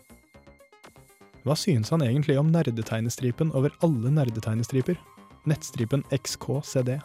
Hva 1.45 1.57
synes 1.61 1.93
han 1.93 2.03
egentlig 2.03 2.39
om 2.41 2.49
nerdetegnestripen 2.49 3.53
over 3.53 3.75
alle 3.85 4.11
nerdetegnestriper? 4.11 4.97
Nettstripen 5.45 6.05
XKCD. 6.09 6.97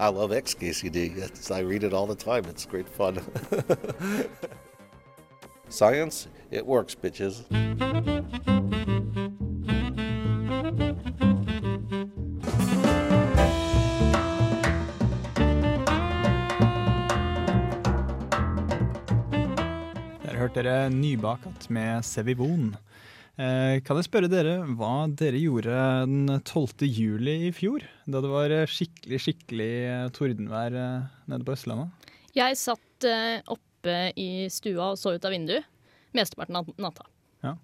I 0.00 0.08
love 0.08 0.32
XKCD. 0.32 1.12
It's, 1.18 1.50
I 1.50 1.60
read 1.60 1.84
it 1.84 1.92
all 1.92 2.06
the 2.06 2.16
time. 2.16 2.48
It's 2.48 2.64
great 2.64 2.88
fun. 2.88 3.20
Science, 5.68 6.28
it 6.50 6.66
works, 6.66 6.94
bitches. 6.94 7.44
Hørte 20.52 20.68
dere 20.68 20.90
Nybakat 20.92 21.70
med 21.72 22.04
Sevivon. 22.04 22.74
Eh, 23.40 23.80
kan 23.80 23.96
jeg 23.96 24.04
spørre 24.04 24.28
dere 24.28 24.58
hva 24.76 25.06
dere 25.08 25.38
gjorde 25.40 25.72
den 26.04 26.28
12. 26.42 26.84
juli 26.84 27.46
i 27.46 27.52
fjor? 27.56 27.80
Da 28.04 28.20
det 28.20 28.28
var 28.28 28.52
skikkelig, 28.68 29.20
skikkelig 29.24 29.70
tordenvær 30.12 30.76
eh, 30.76 31.06
nede 31.32 31.46
på 31.48 31.54
Østlandet? 31.56 32.10
Jeg 32.36 32.58
satt 32.60 33.08
eh, 33.08 33.40
oppe 33.48 33.96
i 34.20 34.50
stua 34.52 34.90
og 34.92 35.00
så 35.00 35.14
ut 35.16 35.24
av 35.24 35.32
vinduet 35.32 35.64
mesteparten 36.12 36.60
av 36.60 36.68
natta. 36.76 37.08
Ja. 37.40 37.56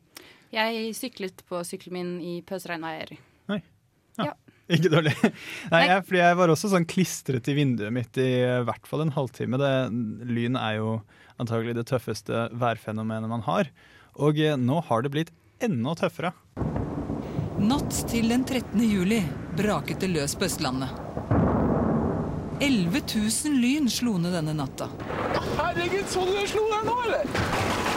Jeg 0.57 0.97
syklet 0.97 1.45
på 1.45 1.61
sykkelen 1.68 1.99
min 1.99 2.14
i 2.25 2.38
pøsregnvær. 2.40 3.12
Ikke 4.75 4.91
dårlig. 4.93 5.15
Nei, 5.73 5.85
jeg, 5.89 6.05
fordi 6.05 6.21
jeg 6.21 6.37
var 6.37 6.53
også 6.53 6.69
sånn 6.75 6.87
klistret 6.89 7.49
i 7.49 7.55
vinduet 7.57 7.95
mitt 7.95 8.19
i 8.21 8.29
hvert 8.69 8.89
fall 8.89 9.07
en 9.07 9.15
halvtime. 9.17 9.61
Det, 9.61 9.73
lyn 10.29 10.59
er 10.61 10.75
jo 10.77 10.91
antagelig 11.41 11.79
det 11.79 11.87
tøffeste 11.89 12.49
værfenomenet 12.59 13.31
man 13.31 13.47
har. 13.49 13.71
Og 14.21 14.41
eh, 14.43 14.59
nå 14.61 14.83
har 14.91 15.05
det 15.05 15.15
blitt 15.15 15.33
enda 15.65 15.95
tøffere. 15.99 16.35
Natt 17.59 18.03
til 18.11 18.29
den 18.31 18.45
13. 18.45 18.79
juli 18.85 19.23
braket 19.59 20.05
det 20.05 20.13
løs 20.13 20.37
på 20.39 20.47
Østlandet. 20.47 20.93
11 22.61 23.03
000 23.15 23.61
lyn 23.63 23.89
slo 23.91 24.17
ned 24.19 24.35
denne 24.35 24.55
natta. 24.59 24.91
Herregud, 25.59 26.07
så 26.11 26.27
du 26.27 26.35
jeg 26.35 26.51
slo 26.53 26.67
der 26.73 26.87
nå, 26.87 26.97
eller? 27.07 27.88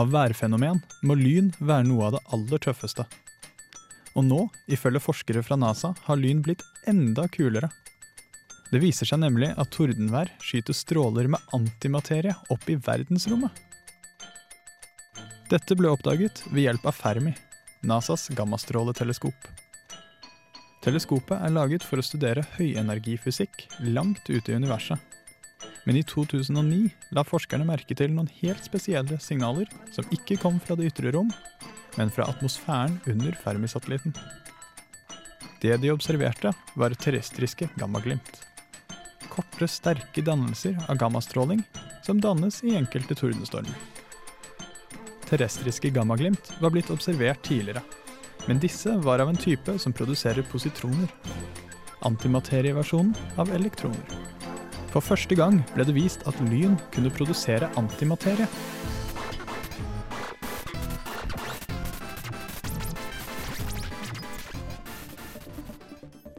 Av 0.00 0.08
værfenomen 0.08 0.78
må 1.04 1.16
lyn 1.18 1.50
være 1.58 1.84
noe 1.90 2.06
av 2.06 2.14
det 2.14 2.20
aller 2.32 2.62
tøffeste. 2.64 3.04
Og 4.16 4.24
nå, 4.24 4.38
ifølge 4.72 5.02
forskere 5.02 5.42
fra 5.44 5.58
NASA, 5.60 5.92
har 6.06 6.20
lyn 6.20 6.40
blitt 6.46 6.64
enda 6.88 7.26
kulere. 7.28 7.68
Det 8.70 8.80
viser 8.80 9.08
seg 9.10 9.20
nemlig 9.20 9.50
at 9.60 9.72
tordenvær 9.74 10.30
skyter 10.46 10.76
stråler 10.76 11.28
med 11.34 11.52
antimaterie 11.56 12.32
opp 12.54 12.64
i 12.70 12.78
verdensrommet. 12.80 13.52
Dette 15.50 15.76
ble 15.76 15.90
oppdaget 15.90 16.44
ved 16.48 16.68
hjelp 16.68 16.86
av 16.86 16.96
Fermi, 16.96 17.34
NASAs 17.82 18.28
gammastråleteleskop. 18.38 19.48
Teleskopet 20.80 21.36
er 21.36 21.52
laget 21.52 21.84
for 21.84 22.00
å 22.00 22.06
studere 22.06 22.46
høyenergifysikk 22.56 23.66
langt 23.90 24.30
ute 24.30 24.54
i 24.54 24.56
universet. 24.56 25.09
Men 25.84 25.96
i 25.96 26.02
2009 26.04 26.90
la 27.16 27.24
forskerne 27.24 27.66
merke 27.68 27.96
til 27.96 28.12
noen 28.12 28.28
helt 28.42 28.66
spesielle 28.66 29.16
signaler 29.22 29.70
som 29.94 30.08
ikke 30.14 30.38
kom 30.42 30.60
fra 30.60 30.76
det 30.76 30.90
ytre 30.90 31.14
rom, 31.16 31.32
men 31.96 32.12
fra 32.12 32.28
atmosfæren 32.30 33.00
under 33.10 33.36
Fermi-satellitten. 33.40 34.14
Det 35.60 35.76
de 35.82 35.92
observerte, 35.92 36.52
var 36.74 36.94
terrestriske 36.96 37.68
gammaglimt. 37.76 38.40
Korte, 39.28 39.68
sterke 39.68 40.24
dannelser 40.24 40.78
av 40.88 40.98
gammastråling 41.00 41.62
som 42.06 42.20
dannes 42.20 42.62
i 42.64 42.76
enkelte 42.76 43.14
tordenstormer. 43.14 43.76
Terrestriske 45.28 45.92
gammaglimt 45.94 46.52
var 46.60 46.72
blitt 46.74 46.90
observert 46.90 47.44
tidligere, 47.46 47.84
men 48.48 48.58
disse 48.58 48.96
var 49.04 49.20
av 49.22 49.30
en 49.30 49.38
type 49.38 49.76
som 49.78 49.92
produserer 49.92 50.48
positroner. 50.50 51.12
Antimaterieversjonen 52.08 53.14
av 53.38 53.52
elektroner. 53.54 54.39
For 54.90 55.04
første 55.04 55.36
gang 55.38 55.60
ble 55.76 55.84
det 55.86 55.94
vist 55.94 56.24
at 56.26 56.38
lyn 56.50 56.74
kunne 56.90 57.12
produsere 57.14 57.68
antimaterie. 57.78 58.48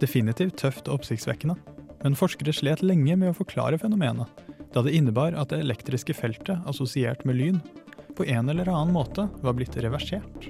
Definitivt 0.01 0.58
tøft 0.60 0.89
og 0.89 1.00
oppsiktsvekkende, 1.00 1.55
men 2.01 2.17
forskere 2.17 2.51
slet 2.58 2.81
lenge 2.84 3.15
med 3.15 3.31
å 3.31 3.38
forklare 3.38 3.79
fenomenet, 3.79 4.27
da 4.74 4.84
det 4.84 4.96
innebar 4.98 5.38
at 5.38 5.53
det 5.53 5.62
elektriske 5.62 6.15
feltet 6.17 6.65
assosiert 6.67 7.24
med 7.24 7.38
lyn 7.38 7.62
på 8.17 8.25
en 8.25 8.50
eller 8.51 8.67
annen 8.67 8.91
måte 8.96 9.29
var 9.46 9.55
blitt 9.55 9.77
reversert. 9.79 10.50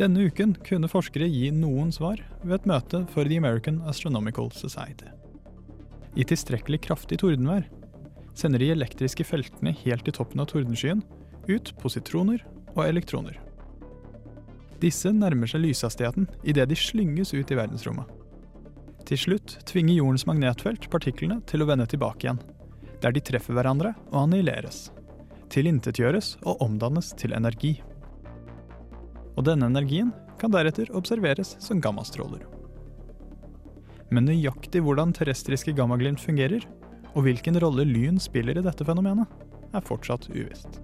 Denne 0.00 0.26
uken 0.26 0.56
kunne 0.66 0.90
forskere 0.90 1.30
gi 1.30 1.48
noen 1.54 1.94
svar 1.94 2.20
ved 2.42 2.58
et 2.58 2.68
møte 2.68 3.04
for 3.12 3.28
The 3.28 3.38
American 3.38 3.80
Astronomical 3.86 4.50
Society. 4.56 5.21
I 6.12 6.26
tilstrekkelig 6.28 6.82
kraftig 6.88 7.20
tordenvær 7.22 7.64
sender 8.36 8.60
de 8.60 8.70
elektriske 8.72 9.24
feltene 9.24 9.72
helt 9.82 10.08
i 10.08 10.14
toppen 10.14 10.42
av 10.42 10.50
tordenskyen 10.52 11.02
ut 11.48 11.72
positroner 11.80 12.44
og 12.74 12.84
elektroner. 12.86 13.38
Disse 14.82 15.12
nærmer 15.14 15.48
seg 15.50 15.62
lyshastigheten 15.62 16.26
idet 16.42 16.66
de 16.70 16.78
slynges 16.78 17.32
ut 17.34 17.50
i 17.52 17.58
verdensrommet. 17.58 18.08
Til 19.06 19.18
slutt 19.18 19.56
tvinger 19.68 19.98
jordens 19.98 20.26
magnetfelt 20.28 20.88
partiklene 20.90 21.40
til 21.50 21.62
å 21.62 21.68
vende 21.68 21.86
tilbake 21.90 22.26
igjen, 22.26 22.42
der 23.02 23.14
de 23.14 23.22
treffer 23.24 23.56
hverandre 23.56 23.94
og 24.10 24.24
annihileres. 24.24 24.90
Tilintetgjøres 25.52 26.36
og 26.46 26.62
omdannes 26.64 27.12
til 27.18 27.34
energi. 27.36 27.76
Og 29.36 29.46
denne 29.48 29.68
energien 29.68 30.12
kan 30.40 30.54
deretter 30.54 30.90
observeres 30.96 31.56
som 31.62 31.80
gammastråler. 31.82 32.51
Men 34.12 34.26
nøyaktig 34.28 34.82
hvordan 34.84 35.14
terrestriske 35.16 35.72
gammaglimt 35.72 36.20
fungerer, 36.20 36.66
og 37.16 37.24
hvilken 37.24 37.56
rolle 37.64 37.86
lyn 37.88 38.18
spiller 38.20 38.58
i 38.60 38.64
dette 38.64 38.84
fenomenet, 38.84 39.24
er 39.72 39.80
fortsatt 39.88 40.28
uvisst. 40.28 40.82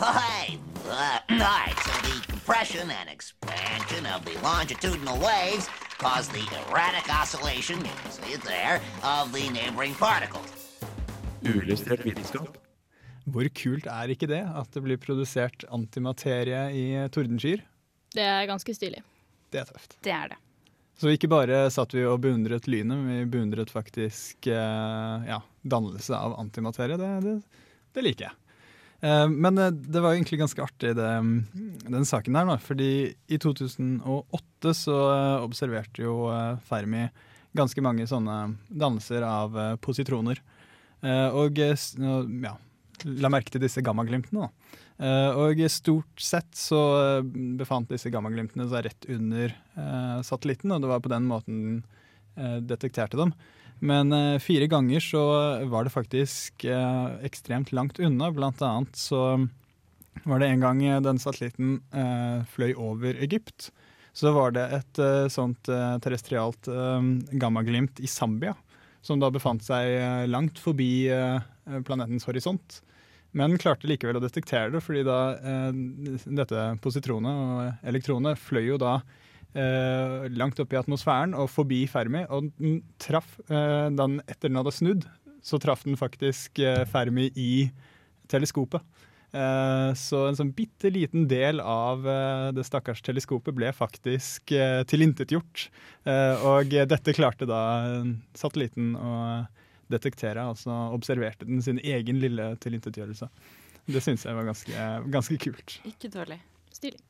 Hi, 0.00 0.56
uh, 0.88 1.20
alright, 1.28 1.76
so 1.84 1.92
the 2.08 2.16
compression 2.32 2.90
and 2.90 3.10
expansion 3.12 4.06
of 4.06 4.24
the 4.24 4.36
longitudinal 4.40 5.20
waves 5.20 5.68
cause 5.98 6.28
the 6.28 6.44
erratic 6.64 7.12
oscillation, 7.12 7.76
you 7.78 7.92
can 8.02 8.10
see 8.10 8.32
it 8.32 8.42
there, 8.42 8.80
of 9.02 9.32
the 9.32 9.50
neighboring 9.50 9.94
particles. 9.94 10.48
Uillustrert 11.44 12.06
vitenskap. 12.06 12.63
Hvor 13.24 13.48
kult 13.56 13.88
er 13.88 14.12
ikke 14.12 14.28
det 14.28 14.42
at 14.44 14.70
det 14.74 14.82
blir 14.84 15.00
produsert 15.00 15.64
antimaterie 15.72 16.64
i 16.76 16.86
tordenskyer? 17.14 17.64
Det 18.14 18.24
er 18.24 18.48
ganske 18.50 18.76
stilig. 18.76 19.00
Det 19.52 19.62
er 19.62 19.70
tøft. 19.70 19.96
Det 20.04 20.12
er 20.14 20.34
det. 20.34 20.40
Så 21.00 21.10
ikke 21.10 21.30
bare 21.32 21.64
satt 21.74 21.94
vi 21.96 22.04
og 22.06 22.20
beundret 22.22 22.68
lynet, 22.70 22.94
men 22.94 23.24
vi 23.24 23.32
beundret 23.32 23.72
faktisk 23.72 24.46
eh, 24.46 25.26
ja, 25.26 25.40
dannelse 25.66 26.14
av 26.14 26.36
antimaterie. 26.38 26.98
Det, 27.00 27.10
det, 27.24 27.64
det 27.96 28.04
liker 28.06 28.28
jeg. 28.28 28.38
Eh, 29.04 29.28
men 29.28 29.58
eh, 29.58 29.70
det 29.70 30.00
var 30.00 30.14
egentlig 30.14 30.38
ganske 30.40 30.62
artig, 30.62 30.94
det, 30.96 31.10
den 31.88 32.08
saken 32.08 32.38
der. 32.38 32.52
Fordi 32.62 32.90
i 33.26 33.38
2008 33.38 34.74
så 34.78 34.98
observerte 35.44 36.04
jo 36.06 36.28
Fermi 36.68 37.08
ganske 37.54 37.82
mange 37.84 38.06
sånne 38.10 38.54
dannelser 38.68 39.26
av 39.26 39.58
positroner. 39.84 40.40
Eh, 41.04 41.28
og 41.36 41.58
ja, 41.60 42.54
la 43.04 43.30
merke 43.32 43.52
til 43.52 43.62
disse 43.64 43.82
gammaglimtene. 43.84 44.50
Eh, 45.02 45.30
og 45.34 45.58
stort 45.72 46.22
sett 46.22 46.52
så 46.54 46.80
eh, 47.00 47.26
befant 47.58 47.90
disse 47.90 48.12
gammaglimtene 48.14 48.68
seg 48.70 48.86
rett 48.86 49.08
under 49.10 49.50
eh, 49.50 50.20
satellitten, 50.22 50.70
og 50.70 50.84
det 50.84 50.90
var 50.92 51.02
på 51.02 51.12
den 51.12 51.28
måten 51.30 51.60
den 52.34 52.64
detekterte 52.66 53.14
dem. 53.14 53.30
Men 53.78 54.10
fire 54.42 54.66
ganger 54.66 54.98
så 55.02 55.20
var 55.70 55.86
det 55.86 55.92
faktisk 55.94 56.64
ekstremt 56.66 57.70
langt 57.70 58.00
unna. 58.02 58.32
Blant 58.34 58.58
annet 58.66 58.98
så 58.98 59.20
var 60.24 60.42
det 60.42 60.48
en 60.48 60.64
gang 60.64 60.80
den 61.04 61.20
satellitten 61.22 61.76
fløy 62.50 62.72
over 62.74 63.14
Egypt. 63.22 63.68
Så 64.10 64.32
var 64.34 64.56
det 64.56 64.64
et 64.80 65.02
sånt 65.30 65.70
terrestrialt 66.02 66.66
gammaglimt 67.38 68.02
i 68.02 68.10
Zambia, 68.10 68.56
som 69.04 69.20
da 69.20 69.30
befant 69.32 69.64
seg 69.64 69.94
eh, 69.98 70.24
langt 70.30 70.60
forbi 70.60 71.06
eh, 71.12 71.38
planetens 71.86 72.26
horisont. 72.28 72.80
Men 73.34 73.58
klarte 73.58 73.88
likevel 73.90 74.20
å 74.20 74.22
detektere 74.22 74.70
det, 74.72 74.82
fordi 74.84 75.02
da 75.06 75.18
eh, 75.36 75.70
dette 76.38 76.66
positronet 76.84 77.44
og 77.44 77.88
elektronet 77.92 78.40
fløy 78.40 78.66
jo 78.72 78.80
da 78.80 78.98
langt 80.34 80.58
opp 80.58 80.72
i 80.74 80.78
atmosfæren 80.80 81.30
og 81.38 81.44
forbi 81.46 81.84
Fermi, 81.86 82.24
og 82.26 82.48
den 82.58 82.80
traff 82.98 83.36
den 83.46 84.16
etter 84.24 84.48
den 84.48 84.58
hadde 84.58 84.72
snudd, 84.74 85.04
så 85.46 85.60
traff 85.62 85.84
den 85.86 85.94
faktisk 85.94 86.58
Fermi 86.90 87.28
i 87.38 87.68
teleskopet. 88.26 88.82
Eh, 89.34 89.90
så 89.98 90.20
en 90.28 90.36
sånn 90.38 90.52
bitte 90.54 90.92
liten 90.94 91.24
del 91.26 91.58
av 91.58 92.04
eh, 92.06 92.48
det 92.54 92.62
stakkars 92.68 93.00
teleskopet 93.02 93.56
ble 93.56 93.72
faktisk 93.74 94.52
eh, 94.54 94.82
tilintetgjort. 94.86 95.66
Og 96.44 96.74
dette 96.84 97.14
klarte 97.16 97.46
da 97.48 97.58
satellitten 98.36 98.90
å 98.92 99.12
detektere, 99.88 100.42
altså 100.44 100.74
observerte 100.92 101.46
den 101.48 101.62
sin 101.64 101.78
egen 101.80 102.18
lille 102.20 102.50
tilintetgjørelse. 102.60 103.30
Det 103.88 104.02
syns 104.04 104.26
jeg 104.26 104.36
var 104.36 104.44
ganske, 104.50 104.88
ganske 105.14 105.38
kult. 105.40 105.78
Ikke 105.88 106.10
dårlig. 106.12 106.36
Stilig. 106.76 107.00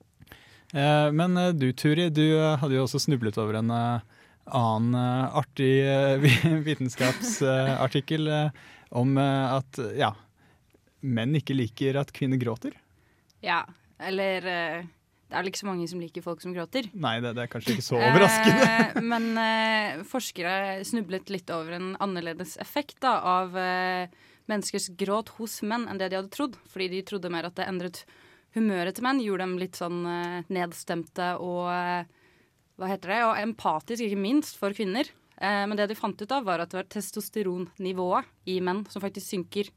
Men 0.70 1.34
du 1.58 1.66
Turi, 1.74 2.06
du 2.14 2.22
hadde 2.38 2.78
jo 2.78 2.84
også 2.86 3.02
snublet 3.02 3.38
over 3.42 3.58
en 3.58 3.74
annen 3.74 4.94
artig 4.94 5.72
vitenskapsartikkel 6.68 8.30
om 8.94 9.18
at 9.18 9.82
ja, 9.98 10.14
menn 11.04 11.36
ikke 11.38 11.56
liker 11.56 12.00
at 12.00 12.12
kvinner 12.16 12.40
gråter. 12.40 12.76
Ja, 13.44 13.62
eller 14.00 14.46
eh, 14.48 14.84
Det 15.28 15.36
er 15.36 15.42
vel 15.42 15.50
ikke 15.50 15.62
så 15.62 15.68
mange 15.68 15.86
som 15.90 16.02
liker 16.02 16.24
folk 16.24 16.42
som 16.42 16.54
gråter. 16.56 16.88
Nei, 16.96 17.18
det, 17.24 17.34
det 17.36 17.44
er 17.44 17.52
kanskje 17.52 17.76
ikke 17.76 17.86
så 17.86 18.00
overraskende. 18.08 18.68
Eh, 18.72 19.00
men 19.12 19.30
eh, 19.40 20.02
forskere 20.08 20.84
snublet 20.88 21.32
litt 21.32 21.52
over 21.54 21.78
en 21.78 21.94
annerledes 22.04 22.56
effekt 22.62 23.00
da, 23.04 23.18
av 23.20 23.56
menneskers 24.50 24.90
gråt 25.00 25.32
hos 25.38 25.60
menn 25.64 25.88
enn 25.88 26.00
det 26.00 26.10
de 26.12 26.20
hadde 26.20 26.32
trodd. 26.34 26.58
Fordi 26.72 26.90
de 26.96 27.06
trodde 27.06 27.32
mer 27.32 27.48
at 27.48 27.56
det 27.60 27.68
endret 27.68 28.04
humøret 28.54 28.96
til 28.96 29.06
menn, 29.06 29.22
gjorde 29.24 29.46
dem 29.46 29.56
litt 29.58 29.80
sånn 29.80 30.04
nedstemte 30.52 31.32
og 31.42 31.66
hva 32.78 32.90
heter 32.90 33.12
det, 33.12 33.20
og 33.26 33.38
empatisk, 33.38 34.02
ikke 34.02 34.18
minst, 34.18 34.58
for 34.58 34.74
kvinner. 34.74 35.08
Eh, 35.36 35.64
men 35.68 35.76
det 35.78 35.88
de 35.90 35.98
fant 35.98 36.20
ut 36.20 36.34
av, 36.34 36.46
var 36.46 36.62
at 36.62 36.72
det 36.72 36.80
var 36.80 36.90
testosteronnivået 36.94 38.50
i 38.50 38.60
menn 38.64 38.84
som 38.90 39.02
faktisk 39.04 39.30
synker. 39.30 39.70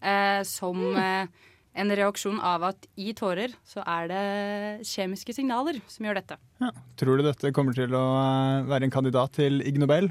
Eh, 0.00 0.42
som 0.48 0.80
eh, 0.96 1.28
en 1.72 1.92
reaksjon 1.96 2.40
av 2.40 2.64
at 2.70 2.86
i 2.96 3.12
tårer 3.16 3.52
så 3.68 3.84
er 3.84 4.08
det 4.10 4.86
kjemiske 4.88 5.34
signaler 5.36 5.80
som 5.90 6.08
gjør 6.08 6.20
dette. 6.22 6.40
Ja. 6.62 6.72
Tror 7.00 7.20
du 7.20 7.26
dette 7.26 7.52
kommer 7.56 7.76
til 7.76 7.94
å 7.96 8.04
eh, 8.16 8.66
være 8.70 8.88
en 8.88 8.94
kandidat 8.94 9.36
til 9.36 9.60
Ig 9.66 9.78
Nobel? 9.80 10.10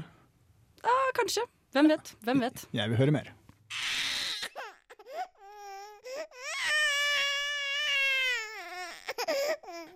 Ja, 0.84 0.96
kanskje. 1.18 1.44
Hvem 1.74 1.90
vet? 1.92 2.14
Hvem 2.26 2.46
vet? 2.46 2.64
Jeg 2.74 2.90
vil 2.90 2.98
høre 2.98 3.14
mer. 3.14 3.34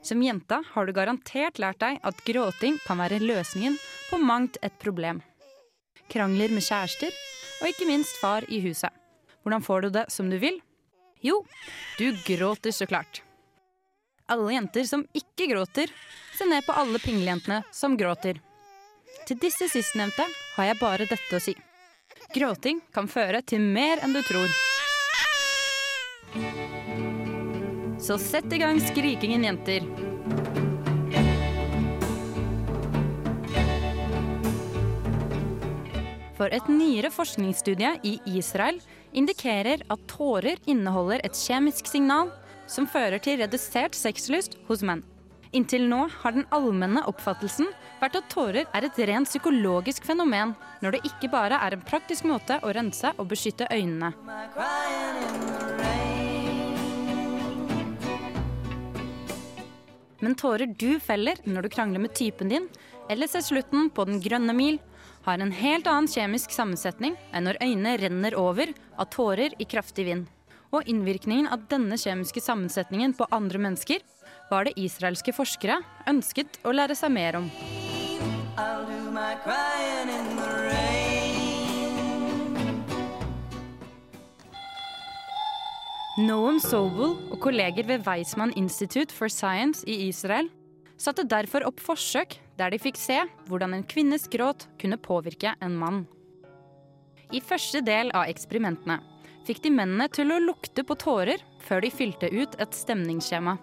Som 0.04 0.20
jente 0.20 0.58
har 0.74 0.84
du 0.84 0.92
garantert 0.92 1.56
lært 1.62 1.80
deg 1.80 2.02
at 2.04 2.18
gråting 2.26 2.76
kan 2.84 3.00
være 3.00 3.22
løsningen 3.22 3.78
på 4.10 4.18
mangt 4.20 4.58
et 4.60 4.74
problem. 4.82 5.22
Krangler 6.12 6.52
med 6.52 6.66
kjærester, 6.66 7.08
og 7.62 7.70
ikke 7.70 7.88
minst 7.88 8.20
far 8.20 8.44
i 8.52 8.60
huset. 8.66 8.92
Hvordan 9.44 9.62
får 9.62 9.80
du 9.80 9.90
det 9.90 10.04
som 10.08 10.30
du 10.30 10.38
vil? 10.38 10.60
Jo, 11.20 11.44
du 11.98 12.16
gråter 12.24 12.72
så 12.72 12.86
klart. 12.86 13.22
Alle 14.26 14.54
jenter 14.54 14.84
som 14.88 15.04
ikke 15.12 15.50
gråter, 15.50 15.90
se 16.38 16.46
ned 16.48 16.64
på 16.64 16.72
alle 16.72 16.98
pinglejentene 16.98 17.60
som 17.72 17.96
gråter. 17.96 18.40
Til 19.28 19.36
disse 19.40 19.68
sistnevnte 19.68 20.24
har 20.56 20.70
jeg 20.70 20.80
bare 20.80 21.08
dette 21.10 21.36
å 21.36 21.42
si. 21.44 21.52
Gråting 22.32 22.80
kan 22.92 23.08
føre 23.08 23.42
til 23.44 23.60
mer 23.60 24.00
enn 24.00 24.16
du 24.16 24.22
tror. 24.24 24.48
Så 28.00 28.16
sett 28.20 28.48
i 28.52 28.58
gang 28.64 28.80
skrikingen, 28.80 29.44
jenter. 29.44 29.84
For 36.34 36.48
et 36.48 36.66
nyere 36.72 37.12
forskningsstudie 37.12 37.94
i 38.08 38.18
Israel 38.40 38.80
indikerer 39.14 39.82
at 39.90 40.06
tårer 40.10 40.60
inneholder 40.66 41.22
et 41.24 41.38
kjemisk 41.38 41.88
signal 41.88 42.32
som 42.70 42.88
fører 42.90 43.22
til 43.22 43.38
redusert 43.40 43.96
sexlyst 43.96 44.58
hos 44.68 44.82
menn. 44.86 45.04
Inntil 45.54 45.84
nå 45.86 46.08
har 46.10 46.34
den 46.34 46.48
allmenne 46.54 47.04
oppfattelsen 47.06 47.68
vært 48.00 48.16
at 48.18 48.30
tårer 48.32 48.66
er 48.74 48.86
et 48.88 48.96
rent 49.06 49.30
psykologisk 49.30 50.06
fenomen, 50.08 50.56
når 50.82 50.96
det 50.96 51.04
ikke 51.06 51.30
bare 51.30 51.60
er 51.62 51.76
en 51.76 51.84
praktisk 51.86 52.26
måte 52.26 52.58
å 52.58 52.72
rense 52.74 53.12
og 53.14 53.28
beskytte 53.30 53.68
øynene. 53.70 54.10
Men 60.24 60.34
tårer 60.40 60.74
du 60.80 60.98
feller 61.04 61.38
når 61.46 61.66
du 61.66 61.72
krangler 61.76 62.02
med 62.02 62.16
typen 62.18 62.50
din, 62.50 62.66
eller 63.12 63.28
ser 63.30 63.44
slutten 63.44 63.90
på 63.94 64.06
Den 64.08 64.22
grønne 64.24 64.56
mil, 64.56 64.80
har 65.24 65.38
en 65.38 65.52
helt 65.52 65.86
annen 65.88 66.08
kjemisk 66.10 66.52
sammensetning 66.52 67.16
enn 67.32 67.46
når 67.48 67.60
øynene 67.64 67.96
renner 68.02 68.36
over 68.36 68.72
av 69.00 69.08
tårer 69.12 69.54
i 69.58 69.66
kraftig 69.68 70.04
vind. 70.08 70.26
Og 70.74 70.84
innvirkningen 70.90 71.48
av 71.48 71.64
denne 71.70 71.96
kjemiske 72.00 72.42
sammensetningen 72.44 73.14
på 73.16 73.28
andre 73.32 73.60
mennesker 73.62 74.02
var 74.50 74.66
det 74.68 74.74
israelske 74.80 75.32
forskere 75.32 75.78
ønsket 76.10 76.58
å 76.64 76.74
lære 76.74 76.96
seg 76.98 77.14
mer 77.14 77.40
om. 77.40 77.48
Noam 86.24 86.60
Sobel 86.62 87.16
og 87.32 87.40
kolleger 87.42 87.88
ved 87.88 88.04
Weizmann 88.06 88.52
Institute 88.54 89.14
for 89.14 89.32
Science 89.32 89.82
i 89.88 90.04
Israel 90.10 90.52
satte 91.00 91.26
derfor 91.28 91.66
opp 91.68 91.82
forsøk 91.82 92.38
der 92.58 92.70
de 92.70 92.78
fikk 92.82 92.98
se 93.00 93.18
hvordan 93.48 93.74
en 93.74 93.86
kvinnes 93.86 94.28
gråt 94.30 94.68
kunne 94.80 95.00
påvirke 95.00 95.54
en 95.60 95.76
mann. 95.78 96.04
I 97.34 97.40
første 97.42 97.80
del 97.82 98.12
av 98.14 98.28
eksperimentene 98.30 99.00
fikk 99.44 99.62
de 99.64 99.72
mennene 99.74 100.08
til 100.12 100.32
å 100.32 100.40
lukte 100.40 100.84
på 100.86 100.96
tårer 101.00 101.42
før 101.64 101.84
de 101.84 101.90
fylte 101.92 102.30
ut 102.32 102.54
et 102.60 102.76
stemningsskjema. 102.76 103.56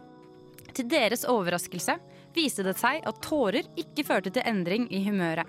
Til 0.75 0.87
deres 0.91 1.25
overraskelse 1.27 1.97
viste 2.35 2.65
det 2.67 2.77
seg 2.79 3.01
at 3.07 3.23
tårer 3.25 3.67
ikke 3.79 4.05
førte 4.07 4.33
til 4.33 4.45
endring 4.47 4.87
i 4.91 5.03
humøret. 5.07 5.47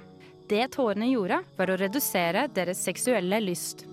Det 0.50 0.66
tårene 0.74 1.08
gjorde, 1.08 1.38
var 1.56 1.70
å 1.70 1.78
redusere 1.80 2.48
deres 2.52 2.82
seksuelle 2.84 3.38
lyst. 3.40 3.86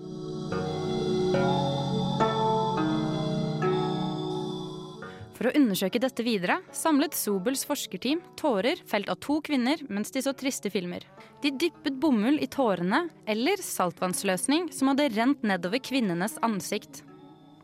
For 5.40 5.48
å 5.48 5.56
undersøke 5.56 5.96
dette 5.96 6.20
videre 6.20 6.58
samlet 6.76 7.14
Sobels 7.16 7.62
forskerteam 7.64 8.18
tårer 8.36 8.82
felt 8.84 9.08
av 9.08 9.16
to 9.24 9.38
kvinner 9.40 9.80
mens 9.88 10.12
de 10.12 10.20
så 10.20 10.34
triste 10.36 10.68
filmer. 10.68 11.06
De 11.40 11.48
dyppet 11.48 11.96
bomull 11.96 12.36
i 12.44 12.48
tårene 12.52 13.06
eller 13.24 13.62
saltvannsløsning 13.64 14.68
som 14.76 14.92
hadde 14.92 15.08
rent 15.14 15.40
nedover 15.40 15.80
kvinnenes 15.80 16.36
ansikt. 16.44 17.00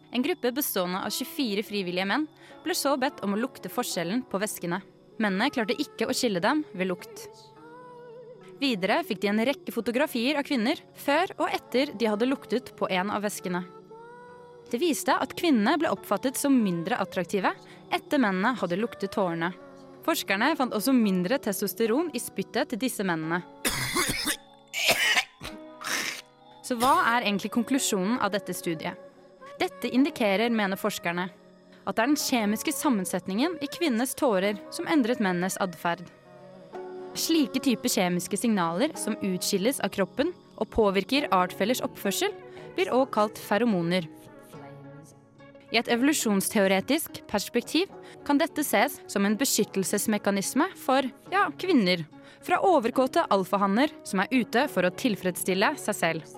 En 0.09 0.25
gruppe 0.25 0.55
bestående 0.57 1.05
av 1.05 1.13
24 1.13 1.67
frivillige 1.69 2.09
menn 2.09 2.25
ble 2.65 2.79
så 2.81 2.97
bedt 2.97 3.21
om 3.21 3.37
å 3.37 3.43
lukte 3.45 3.69
forskjellen 3.69 4.25
på 4.25 4.41
væskene. 4.41 4.81
Mennene 5.21 5.53
klarte 5.53 5.77
ikke 5.77 6.09
å 6.09 6.17
skille 6.17 6.41
dem 6.41 6.65
ved 6.73 6.89
lukt. 6.89 7.29
Videre 8.57 9.03
fikk 9.05 9.21
de 9.21 9.35
en 9.35 9.47
rekke 9.53 9.77
fotografier 9.77 10.41
av 10.41 10.49
kvinner 10.49 10.81
før 10.97 11.37
og 11.37 11.51
etter 11.53 11.93
de 11.93 12.09
hadde 12.09 12.33
luktet 12.33 12.73
på 12.81 12.89
en 12.89 13.13
av 13.13 13.29
væskene. 13.29 13.67
Det 14.71 14.81
viste 14.83 15.15
at 15.15 15.35
kvinnene 15.39 15.77
ble 15.79 15.91
oppfattet 15.95 16.39
som 16.39 16.55
mindre 16.59 16.99
attraktive 16.99 17.53
etter 17.95 18.19
mennene 18.19 18.57
hadde 18.59 18.79
luktet 18.81 19.15
tårene. 19.15 19.53
Forskerne 20.07 20.53
fant 20.59 20.75
også 20.75 20.95
mindre 20.95 21.39
testosteron 21.43 22.11
i 22.15 22.23
spyttet 22.23 22.73
til 22.73 22.81
disse 22.83 23.07
mennene. 23.07 23.43
Så 26.67 26.75
hva 26.79 26.97
er 27.13 27.29
egentlig 27.29 27.53
konklusjonen 27.55 28.19
av 28.19 28.33
dette 28.35 28.55
studiet? 28.55 28.99
Dette 29.61 29.89
indikerer, 29.89 30.51
mener 30.51 30.79
forskerne, 30.79 31.29
at 31.87 31.95
det 31.95 32.03
er 32.03 32.11
den 32.11 32.19
kjemiske 32.19 32.75
sammensetningen 32.75 33.55
i 33.63 33.69
kvinnenes 33.71 34.17
tårer 34.19 34.59
som 34.75 34.89
endret 34.91 35.23
mennenes 35.23 35.57
atferd. 35.63 36.03
Slike 37.17 37.63
typer 37.63 37.89
kjemiske 37.89 38.37
signaler 38.43 38.93
som 38.99 39.15
utskilles 39.25 39.79
av 39.81 39.95
kroppen 39.95 40.35
og 40.59 40.69
påvirker 40.75 41.31
artfellers 41.33 41.81
oppførsel, 41.87 42.35
blir 42.77 42.91
også 42.93 43.13
kalt 43.15 43.41
feromoner. 43.41 44.11
I 45.75 45.81
et 45.81 45.89
evolusjonsteoretisk 45.91 47.25
perspektiv 47.31 47.91
kan 48.27 48.39
dette 48.39 48.63
ses 48.67 49.01
som 49.11 49.27
en 49.27 49.37
beskyttelsesmekanisme 49.39 50.69
for 50.79 51.09
ja, 51.33 51.49
kvinner. 51.59 52.05
Fra 52.47 52.61
overkåte 52.63 53.25
alfahanner 53.35 53.91
som 54.07 54.23
er 54.23 54.31
ute 54.31 54.67
for 54.71 54.87
å 54.87 54.95
tilfredsstille 54.95 55.73
seg 55.83 55.99
selv. 55.99 56.37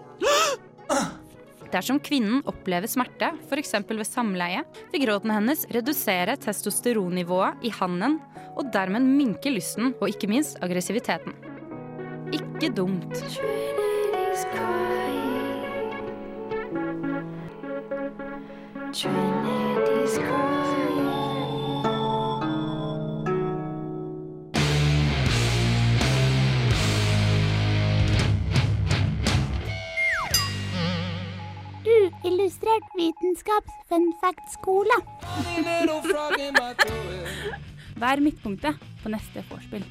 Dersom 1.69 1.99
kvinnen 2.01 2.41
opplever 2.49 2.89
smerte, 2.89 3.35
f.eks. 3.51 3.75
ved 3.91 4.07
samleie, 4.09 4.63
vil 4.93 5.05
gråten 5.05 5.35
hennes 5.35 5.67
redusere 5.75 6.39
testosteronnivået 6.41 7.69
i 7.69 7.73
hannen 7.77 8.17
og 8.57 8.73
dermed 8.73 9.05
minke 9.05 9.53
lysten 9.53 9.93
og 9.99 10.09
ikke 10.09 10.31
minst 10.33 10.57
aggressiviteten. 10.65 11.37
Ikke 12.33 12.73
dumt. 12.73 13.21
Uillustrert 32.25 32.89
vitenskaps-funfact-skole. 32.99 34.97
Vær 38.03 38.19
midtpunktet 38.19 38.75
på 39.05 39.15
neste 39.15 39.47
vorspiel. 39.47 39.87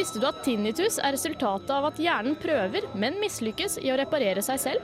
Visste 0.00 0.16
du 0.16 0.24
at 0.24 0.38
tinnitus 0.40 0.94
er 0.96 1.12
resultatet 1.12 1.68
av 1.76 1.90
at 1.90 1.98
hjernen 2.00 2.32
prøver, 2.40 2.86
men 2.96 3.18
mislykkes 3.20 3.74
i 3.84 3.90
å 3.92 3.98
reparere 4.00 4.40
seg 4.40 4.56
selv? 4.62 4.80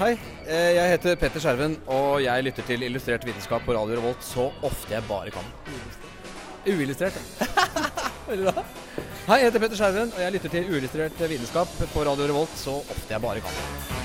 Hei, 0.00 0.16
eh, 0.48 0.72
jeg 0.80 0.96
heter 0.96 1.20
Petter 1.20 1.44
Skjerven, 1.44 1.76
og 1.86 2.24
jeg 2.24 2.48
lytter 2.48 2.66
til 2.72 2.82
Illustrert 2.88 3.28
vitenskap 3.28 3.62
på 3.62 3.78
Radio 3.78 4.00
Revolt 4.00 4.26
så 4.26 4.48
ofte 4.66 4.96
jeg 4.96 5.06
bare 5.06 5.30
kan. 5.30 5.46
Uillustrert, 6.66 7.14
ja. 7.38 7.46
Veldig 8.32 8.50
bra. 8.50 8.66
Hei, 9.26 9.40
jeg 9.40 9.48
heter 9.48 9.58
Petter 9.58 9.74
Skjerven, 9.80 10.12
og 10.14 10.20
jeg 10.22 10.34
lytter 10.36 10.52
til 10.52 10.68
Uillustrert 10.70 11.18
vitenskap 11.26 11.72
på 11.90 12.06
Radio 12.06 12.30
Revolt 12.30 12.54
så 12.62 12.76
ofte 12.78 13.10
jeg 13.10 13.24
bare 13.24 13.42
kan. 13.42 13.95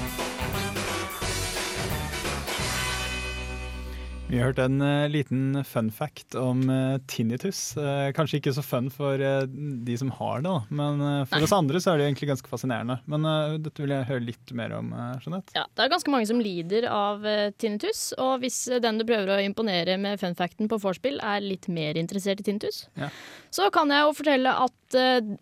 Vi 4.32 4.38
har 4.40 4.46
hørt 4.48 4.60
en 4.64 4.80
uh, 4.80 5.10
liten 5.12 5.60
fun 5.68 5.90
fact 5.92 6.38
om 6.40 6.62
uh, 6.72 6.96
tinnitus. 7.12 7.74
Uh, 7.76 8.14
kanskje 8.16 8.38
ikke 8.40 8.54
så 8.56 8.62
fun 8.64 8.86
for 8.88 9.20
de 9.20 9.96
som 10.00 10.14
har 10.16 10.46
det, 10.46 10.54
men 10.72 11.02
for 11.28 11.36
Nei. 11.36 11.48
oss 11.50 11.54
andre 11.56 11.82
så 11.84 11.92
er 11.92 12.00
det 12.00 12.06
egentlig 12.06 12.30
ganske 12.30 12.48
fascinerende. 12.48 12.96
Men 13.12 13.28
dette 13.66 13.84
vil 13.84 13.92
jeg 13.92 14.08
høre 14.08 14.24
litt 14.24 14.54
mer 14.56 14.78
om, 14.78 14.94
Jeanette. 15.20 15.52
Ja, 15.58 15.66
det 15.76 15.84
er 15.84 15.92
ganske 15.92 16.14
mange 16.14 16.30
som 16.30 16.40
lider 16.40 16.88
av 16.88 17.28
tinnitus, 17.60 18.06
og 18.22 18.46
hvis 18.46 18.62
den 18.84 19.02
du 19.02 19.06
prøver 19.10 19.34
å 19.36 19.42
imponere 19.44 19.98
med 20.00 20.22
fun 20.22 20.38
facten 20.40 20.72
på 20.72 20.80
vorspiel 20.80 21.20
er 21.20 21.44
litt 21.44 21.68
mer 21.68 22.00
interessert 22.00 22.40
i 22.40 22.48
tinnitus, 22.48 22.86
ja. 23.02 23.12
så 23.52 23.68
kan 23.74 23.92
jeg 23.92 24.08
jo 24.08 24.16
fortelle 24.22 24.56
at 24.64 25.00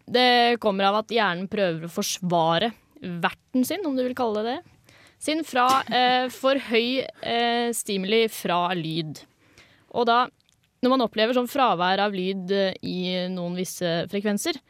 det 0.09 0.57
kommer 0.65 0.89
av 0.89 1.03
at 1.03 1.13
hjernen 1.13 1.45
prøver 1.51 1.85
å 1.85 1.93
forsvare 1.93 2.73
verten 2.99 3.67
sin, 3.67 3.85
om 3.85 3.93
du 3.93 4.07
vil 4.07 4.17
kalle 4.17 4.43
det 4.49 4.57
det 4.57 4.78
sin 5.19 5.43
fra 5.43 5.67
eh, 5.91 6.27
for 6.31 6.59
høy 6.69 7.03
eh, 7.03 7.69
stimuli 7.75 8.23
fra 8.31 8.69
lyd. 8.77 9.19
Og 9.91 10.07
da, 10.07 10.23
når 10.79 10.93
man 10.93 11.03
opplever 11.03 11.35
sånn 11.35 11.49
fravær 11.51 12.01
av 12.05 12.15
lyd 12.15 12.53
eh, 12.55 12.77
i 12.87 13.27
noen 13.33 13.57
visse 13.59 14.05
frekvenser, 14.11 14.61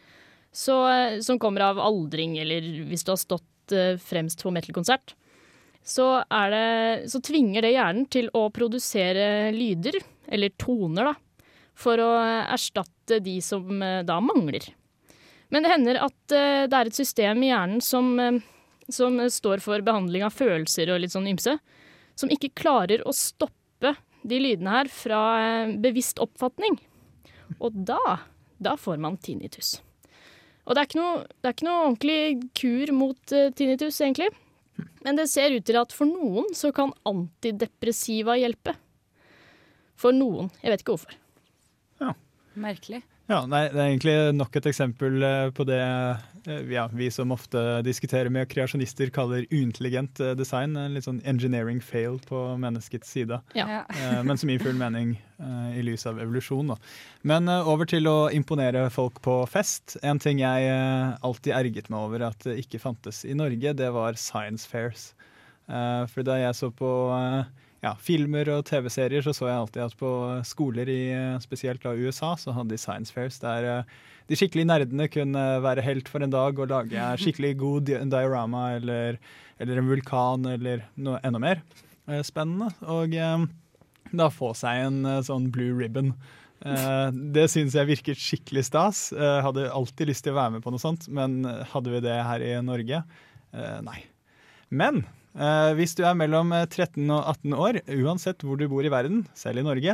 så, 0.52 0.82
eh, 0.90 1.20
som 1.22 1.40
kommer 1.42 1.68
av 1.70 1.82
aldring, 1.82 2.40
eller 2.42 2.66
hvis 2.90 3.06
du 3.06 3.14
har 3.14 3.22
stått 3.22 3.76
eh, 3.76 3.96
fremst 4.02 4.42
på 4.44 4.54
metal-konsert, 4.54 5.14
så, 5.90 6.20
så 7.10 7.20
tvinger 7.24 7.64
det 7.64 7.72
hjernen 7.72 8.04
til 8.12 8.28
å 8.36 8.50
produsere 8.54 9.50
lyder, 9.56 9.96
eller 10.28 10.52
toner, 10.60 11.14
da, 11.14 11.44
for 11.80 12.02
å 12.04 12.10
erstatte 12.52 13.22
de 13.24 13.38
som 13.42 13.70
eh, 13.82 14.02
da 14.06 14.20
mangler. 14.22 14.66
Men 15.50 15.66
det 15.66 15.72
hender 15.72 16.02
at 16.06 16.18
det 16.30 16.78
er 16.78 16.90
et 16.92 16.94
system 16.94 17.40
i 17.42 17.48
hjernen 17.50 17.80
som 17.82 18.12
som 18.94 19.20
står 19.30 19.64
for 19.64 19.84
behandling 19.86 20.26
av 20.26 20.36
følelser 20.36 20.92
og 20.94 21.04
litt 21.04 21.14
sånn 21.14 21.30
ymse, 21.32 21.58
som 22.20 22.32
ikke 22.34 22.54
klarer 22.58 23.04
å 23.08 23.16
stoppe 23.16 23.96
de 24.28 24.40
lydene 24.42 24.74
her 24.74 24.90
fra 24.92 25.22
eh, 25.40 25.76
bevisst 25.80 26.20
oppfatning. 26.20 26.80
Og 27.60 27.76
da, 27.88 28.20
da 28.60 28.76
får 28.78 29.00
man 29.02 29.18
tinnitus. 29.22 29.78
Og 30.70 30.76
det 30.76 30.82
er 30.82 30.90
ikke 30.90 31.00
noe, 31.00 31.22
er 31.42 31.56
ikke 31.56 31.66
noe 31.66 31.86
ordentlig 31.88 32.20
kur 32.60 32.92
mot 32.94 33.34
uh, 33.34 33.48
tinnitus, 33.58 33.98
egentlig. 34.06 34.30
Men 35.02 35.18
det 35.18 35.26
ser 35.32 35.56
ut 35.56 35.66
til 35.66 35.80
at 35.80 35.96
for 35.96 36.06
noen 36.06 36.52
så 36.56 36.70
kan 36.76 36.94
antidepressiva 37.10 38.36
hjelpe. 38.38 38.76
For 40.00 40.16
noen. 40.16 40.52
Jeg 40.62 40.72
vet 40.72 40.84
ikke 40.84 40.94
hvorfor. 40.94 41.16
Ja. 42.04 42.14
Merkelig. 42.60 43.02
Ja, 43.30 43.44
nei, 43.46 43.68
Det 43.70 43.78
er 43.78 43.92
egentlig 43.92 44.14
nok 44.34 44.56
et 44.58 44.68
eksempel 44.72 45.22
eh, 45.22 45.52
på 45.54 45.62
det 45.70 45.78
eh, 45.78 46.64
ja, 46.74 46.88
vi 46.90 47.12
som 47.14 47.30
ofte 47.36 47.62
diskuterer 47.86 48.32
med 48.34 48.50
kreasjonister 48.50 49.12
kaller 49.14 49.46
uintelligent 49.52 50.18
design. 50.18 50.74
design. 50.74 50.96
Litt 50.96 51.06
sånn 51.06 51.20
engineering 51.30 51.78
fail 51.84 52.18
på 52.26 52.40
menneskets 52.58 53.12
side. 53.14 53.38
Ja. 53.54 53.84
Men 54.26 54.40
som 54.40 54.50
gir 54.50 54.64
full 54.64 54.80
mening 54.80 55.14
i 55.78 55.84
lys 55.86 56.08
av 56.10 56.18
evolusjon. 56.20 56.74
Da. 56.74 56.80
Men 57.22 57.48
over 57.48 57.86
til 57.88 58.10
å 58.10 58.32
imponere 58.34 58.88
folk 58.92 59.22
på 59.24 59.38
fest. 59.48 59.96
En 60.02 60.20
ting 60.20 60.42
jeg 60.42 60.74
alltid 61.22 61.54
erget 61.56 61.94
meg 61.94 62.10
over 62.10 62.26
at 62.32 62.42
det 62.48 62.58
ikke 62.64 62.82
fantes 62.82 63.22
i 63.30 63.38
Norge, 63.38 63.76
det 63.78 63.92
var 63.94 64.18
science 64.20 64.66
fairs. 64.68 65.12
For 65.70 66.26
da 66.26 66.40
jeg 66.42 66.58
så 66.58 66.72
på 66.74 66.92
ja, 67.84 67.94
filmer 68.04 68.50
og 68.54 68.66
TV-serier 68.68 69.24
så 69.26 69.34
så 69.36 69.48
jeg 69.48 69.60
alltid 69.62 69.84
at 69.86 69.98
på 70.00 70.12
skoler 70.48 70.90
i 70.92 71.02
spesielt 71.44 71.84
da 71.84 71.96
USA 71.96 72.34
så 72.40 72.56
hadde 72.56 72.74
de 72.74 72.82
science 72.82 73.14
fairs 73.16 73.40
der 73.40 73.68
uh, 73.70 73.94
de 74.30 74.38
skikkelig 74.38 74.68
nerdene 74.70 75.08
kunne 75.10 75.46
være 75.64 75.86
helt 75.86 76.10
for 76.12 76.26
en 76.26 76.34
dag 76.34 76.60
og 76.60 76.74
lage 76.74 77.12
skikkelig 77.24 77.56
god 77.62 77.88
di 77.90 78.02
diorama 78.12 78.66
eller, 78.78 79.22
eller, 79.60 79.80
en 79.80 79.90
vulkan 79.90 80.52
eller 80.58 80.84
noe 81.00 81.22
enda 81.24 81.42
mer 81.42 81.64
uh, 82.10 82.20
spennende. 82.26 82.74
Og 82.84 83.16
da 84.10 84.30
få 84.34 84.56
seg 84.58 84.88
en 84.88 85.02
sånn 85.26 85.52
blue 85.54 85.78
ribbon 85.78 86.16
Eh, 86.60 87.10
det 87.36 87.46
syns 87.52 87.76
jeg 87.78 87.88
virket 87.88 88.20
skikkelig 88.20 88.66
stas. 88.68 89.04
Eh, 89.16 89.40
hadde 89.46 89.70
alltid 89.72 90.12
lyst 90.12 90.26
til 90.26 90.36
å 90.36 90.40
være 90.40 90.58
med 90.58 90.66
på 90.66 90.74
noe 90.74 90.82
sånt, 90.82 91.08
men 91.12 91.42
hadde 91.72 91.94
vi 91.94 92.04
det 92.04 92.18
her 92.28 92.44
i 92.44 92.52
Norge? 92.66 93.04
Eh, 93.56 93.78
nei. 93.86 94.02
Men 94.70 95.04
eh, 95.04 95.19
hvis 95.78 95.94
du 95.96 96.02
er 96.04 96.16
mellom 96.18 96.50
13 96.52 97.04
og 97.06 97.22
18 97.46 97.54
år, 97.54 97.78
uansett 98.02 98.42
hvor 98.44 98.58
du 98.58 98.66
bor 98.72 98.84
i 98.84 98.92
verden, 98.92 99.22
selv 99.38 99.62
i 99.62 99.66
Norge, 99.68 99.94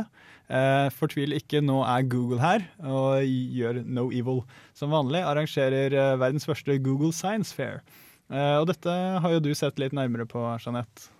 eh, 0.50 0.88
fortvil 0.94 1.34
ikke, 1.36 1.62
nå 1.64 1.80
er 1.86 2.06
Google 2.10 2.40
her 2.42 2.64
og 2.84 3.26
gjør 3.26 3.82
no 3.84 4.08
evil. 4.14 4.42
Som 4.76 4.94
vanlig 4.94 5.24
arrangerer 5.26 5.94
eh, 5.94 6.14
verdens 6.20 6.46
første 6.48 6.78
Google 6.82 7.12
Science 7.16 7.54
Fair. 7.54 7.82
Eh, 8.30 8.56
og 8.58 8.68
dette 8.70 8.90
har 8.90 9.36
jo 9.36 9.42
du 9.42 9.52
sett 9.54 9.78
litt 9.82 9.96
nærmere 9.96 10.28
på, 10.30 10.42
Jeanette. 10.62 11.10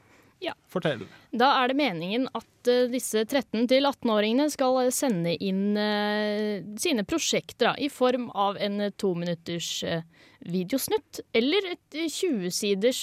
Ja. 0.45 0.53
Fortell. 0.69 1.07
Da 1.33 1.49
er 1.63 1.71
det 1.71 1.79
meningen 1.79 2.27
at 2.37 2.69
uh, 2.69 2.87
disse 2.93 3.23
13-18-åringene 3.25 4.51
skal 4.53 4.81
uh, 4.83 4.93
sende 4.95 5.33
inn 5.41 5.79
uh, 5.79 6.61
sine 6.81 7.07
prosjekter 7.09 7.71
da, 7.71 7.75
i 7.81 7.89
form 7.93 8.29
av 8.37 8.59
en 8.61 8.85
tominutters 9.01 9.71
uh, 9.89 10.03
videosnutt 10.47 11.23
eller 11.37 11.73
et 11.73 11.97
20-siders 11.97 13.01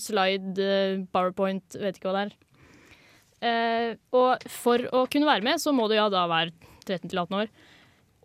slide, 0.00 0.68
powerpoint, 1.12 1.76
vet 1.76 1.98
ikke 1.98 2.08
hva 2.08 2.14
det 2.16 2.36
er. 3.42 3.96
og 4.16 4.46
for 4.48 4.86
å 4.94 5.02
kunne 5.10 5.28
være 5.28 5.44
med, 5.44 5.60
så 5.60 5.74
må 5.76 5.84
du 5.90 5.96
ja 5.98 6.06
da 6.08 6.22
være 6.30 6.54
13-18 6.86 7.36
år. 7.42 7.50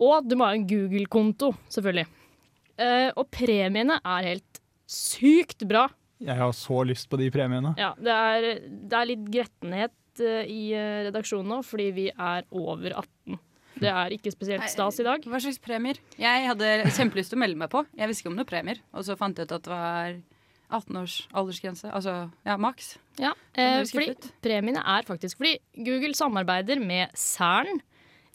Og 0.06 0.30
du 0.30 0.38
må 0.38 0.48
ha 0.48 0.56
en 0.56 0.64
Google-konto, 0.70 1.50
selvfølgelig. 1.74 2.06
og 3.18 3.28
premiene 3.34 3.98
er 4.00 4.30
helt 4.30 4.62
sykt 4.88 5.66
bra. 5.68 5.90
Jeg 6.22 6.38
har 6.38 6.52
så 6.56 6.82
lyst 6.86 7.08
på 7.10 7.18
de 7.20 7.30
premiene. 7.34 7.74
Ja, 7.80 7.92
det 7.98 8.12
er, 8.12 8.48
det 8.68 8.98
er 8.98 9.08
litt 9.10 9.24
grettenhet 9.32 10.22
uh, 10.22 10.42
i 10.46 10.62
uh, 10.74 11.08
redaksjonen 11.08 11.50
nå, 11.50 11.62
fordi 11.66 11.88
vi 11.96 12.06
er 12.12 12.46
over 12.50 12.94
18. 13.04 13.40
Det 13.82 13.90
er 13.90 14.14
ikke 14.14 14.30
spesielt 14.30 14.68
stas 14.70 15.00
i 15.02 15.06
dag. 15.06 15.24
Hva 15.26 15.40
slags 15.42 15.58
premier? 15.62 15.98
Jeg 16.20 16.46
hadde 16.46 16.68
kjempelyst 16.94 17.32
til 17.32 17.40
å 17.40 17.42
melde 17.42 17.58
meg 17.58 17.72
på. 17.72 17.82
Jeg 17.98 18.10
visste 18.10 18.24
ikke 18.24 18.32
om 18.32 18.38
noen 18.38 18.48
premier, 18.48 18.82
og 18.94 19.06
så 19.06 19.16
fant 19.18 19.38
jeg 19.38 19.48
ut 19.48 19.56
at 19.56 19.64
det 19.66 19.72
var 19.72 20.18
18 20.72 21.00
års 21.02 21.16
aldersgrense. 21.36 21.88
Altså 21.92 22.14
ja, 22.46 22.56
maks. 22.60 22.94
Ja, 23.20 23.32
eh, 23.58 23.82
fordi 23.88 24.14
premiene 24.44 24.82
er 24.94 25.08
faktisk 25.08 25.40
fordi 25.40 25.56
Google 25.76 26.14
samarbeider 26.16 26.80
med 26.80 27.12
Cern, 27.18 27.82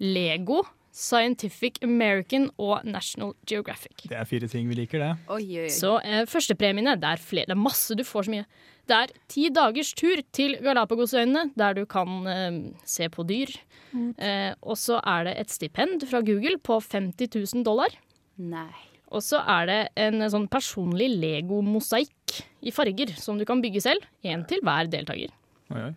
Lego, 0.04 0.62
Scientific 0.98 1.78
American 1.86 2.48
og 2.58 2.82
National 2.88 3.36
Geographic. 3.46 4.08
Det 4.10 4.18
er 4.18 4.26
fire 4.26 4.50
ting 4.50 4.66
vi 4.70 4.80
liker, 4.80 5.04
det. 5.04 5.12
Oi, 5.30 5.44
oi, 5.46 5.68
oi. 5.68 5.74
Så 5.74 6.00
eh, 6.02 6.24
førstepremiene, 6.30 6.96
det 6.98 7.12
er 7.12 7.22
flere. 7.22 7.52
Det 7.52 7.54
er 7.54 7.62
masse, 7.62 7.94
du 7.94 8.02
får 8.08 8.26
så 8.26 8.34
mye. 8.34 8.48
Det 8.88 8.98
er 8.98 9.14
ti 9.30 9.46
dagers 9.54 9.92
tur 10.00 10.24
til 10.34 10.56
Galapagosøyene, 10.64 11.52
der 11.60 11.78
du 11.78 11.84
kan 11.90 12.18
eh, 12.32 12.60
se 12.88 13.12
på 13.14 13.26
dyr. 13.30 13.54
Mm. 13.92 14.10
Eh, 14.18 14.52
og 14.64 14.80
så 14.82 14.98
er 15.04 15.30
det 15.30 15.36
et 15.44 15.54
stipend 15.54 16.08
fra 16.10 16.24
Google 16.26 16.58
på 16.58 16.80
50 16.82 17.30
000 17.36 17.68
dollar. 17.68 17.94
Nei. 18.42 18.72
Og 19.14 19.22
så 19.24 19.40
er 19.46 19.70
det 19.70 19.82
en 20.02 20.26
sånn 20.34 20.50
personlig 20.52 21.12
Lego-mosaikk 21.14 22.42
i 22.68 22.74
farger 22.76 23.14
som 23.22 23.38
du 23.38 23.46
kan 23.48 23.62
bygge 23.64 23.86
selv. 23.86 24.10
Én 24.26 24.44
til 24.50 24.66
hver 24.66 24.90
deltaker. 24.92 25.32
Oi, 25.76 25.86
oi. 25.92 25.94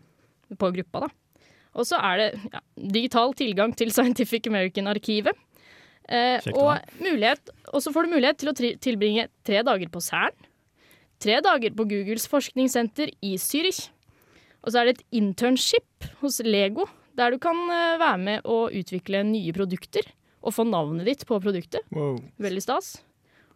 På 0.60 0.70
gruppa, 0.74 1.06
da. 1.06 1.10
Og 1.78 1.86
så 1.86 2.00
er 2.02 2.18
det 2.18 2.28
ja, 2.50 2.60
digital 2.98 3.34
tilgang 3.38 3.74
til 3.78 3.92
Scientific 3.94 4.48
American-arkivet. 4.50 5.36
Eh, 6.10 6.42
og, 6.58 6.80
og 7.70 7.82
så 7.84 7.92
får 7.94 8.06
du 8.06 8.14
mulighet 8.16 8.40
til 8.40 8.50
å 8.50 8.56
tilbringe 8.82 9.28
tre 9.46 9.62
dager 9.66 9.90
på 9.92 10.02
Cern. 10.02 10.34
Tre 11.20 11.36
dager 11.44 11.74
på 11.76 11.86
Googles 11.86 12.26
forskningssenter 12.30 13.12
i 13.22 13.36
Zürich. 13.38 13.90
Og 14.64 14.72
så 14.72 14.80
er 14.80 14.88
det 14.88 14.96
et 14.96 15.20
internship 15.20 16.08
hos 16.20 16.40
Lego, 16.44 16.86
der 17.16 17.34
du 17.34 17.38
kan 17.42 17.58
uh, 17.68 18.00
være 18.00 18.20
med 18.20 18.48
å 18.48 18.64
utvikle 18.72 19.22
nye 19.28 19.54
produkter. 19.56 20.08
Og 20.40 20.56
få 20.56 20.64
navnet 20.64 21.04
ditt 21.04 21.26
på 21.28 21.36
produktet. 21.44 21.84
Wow. 21.92 22.16
Veldig 22.40 22.64
stas. 22.64 22.94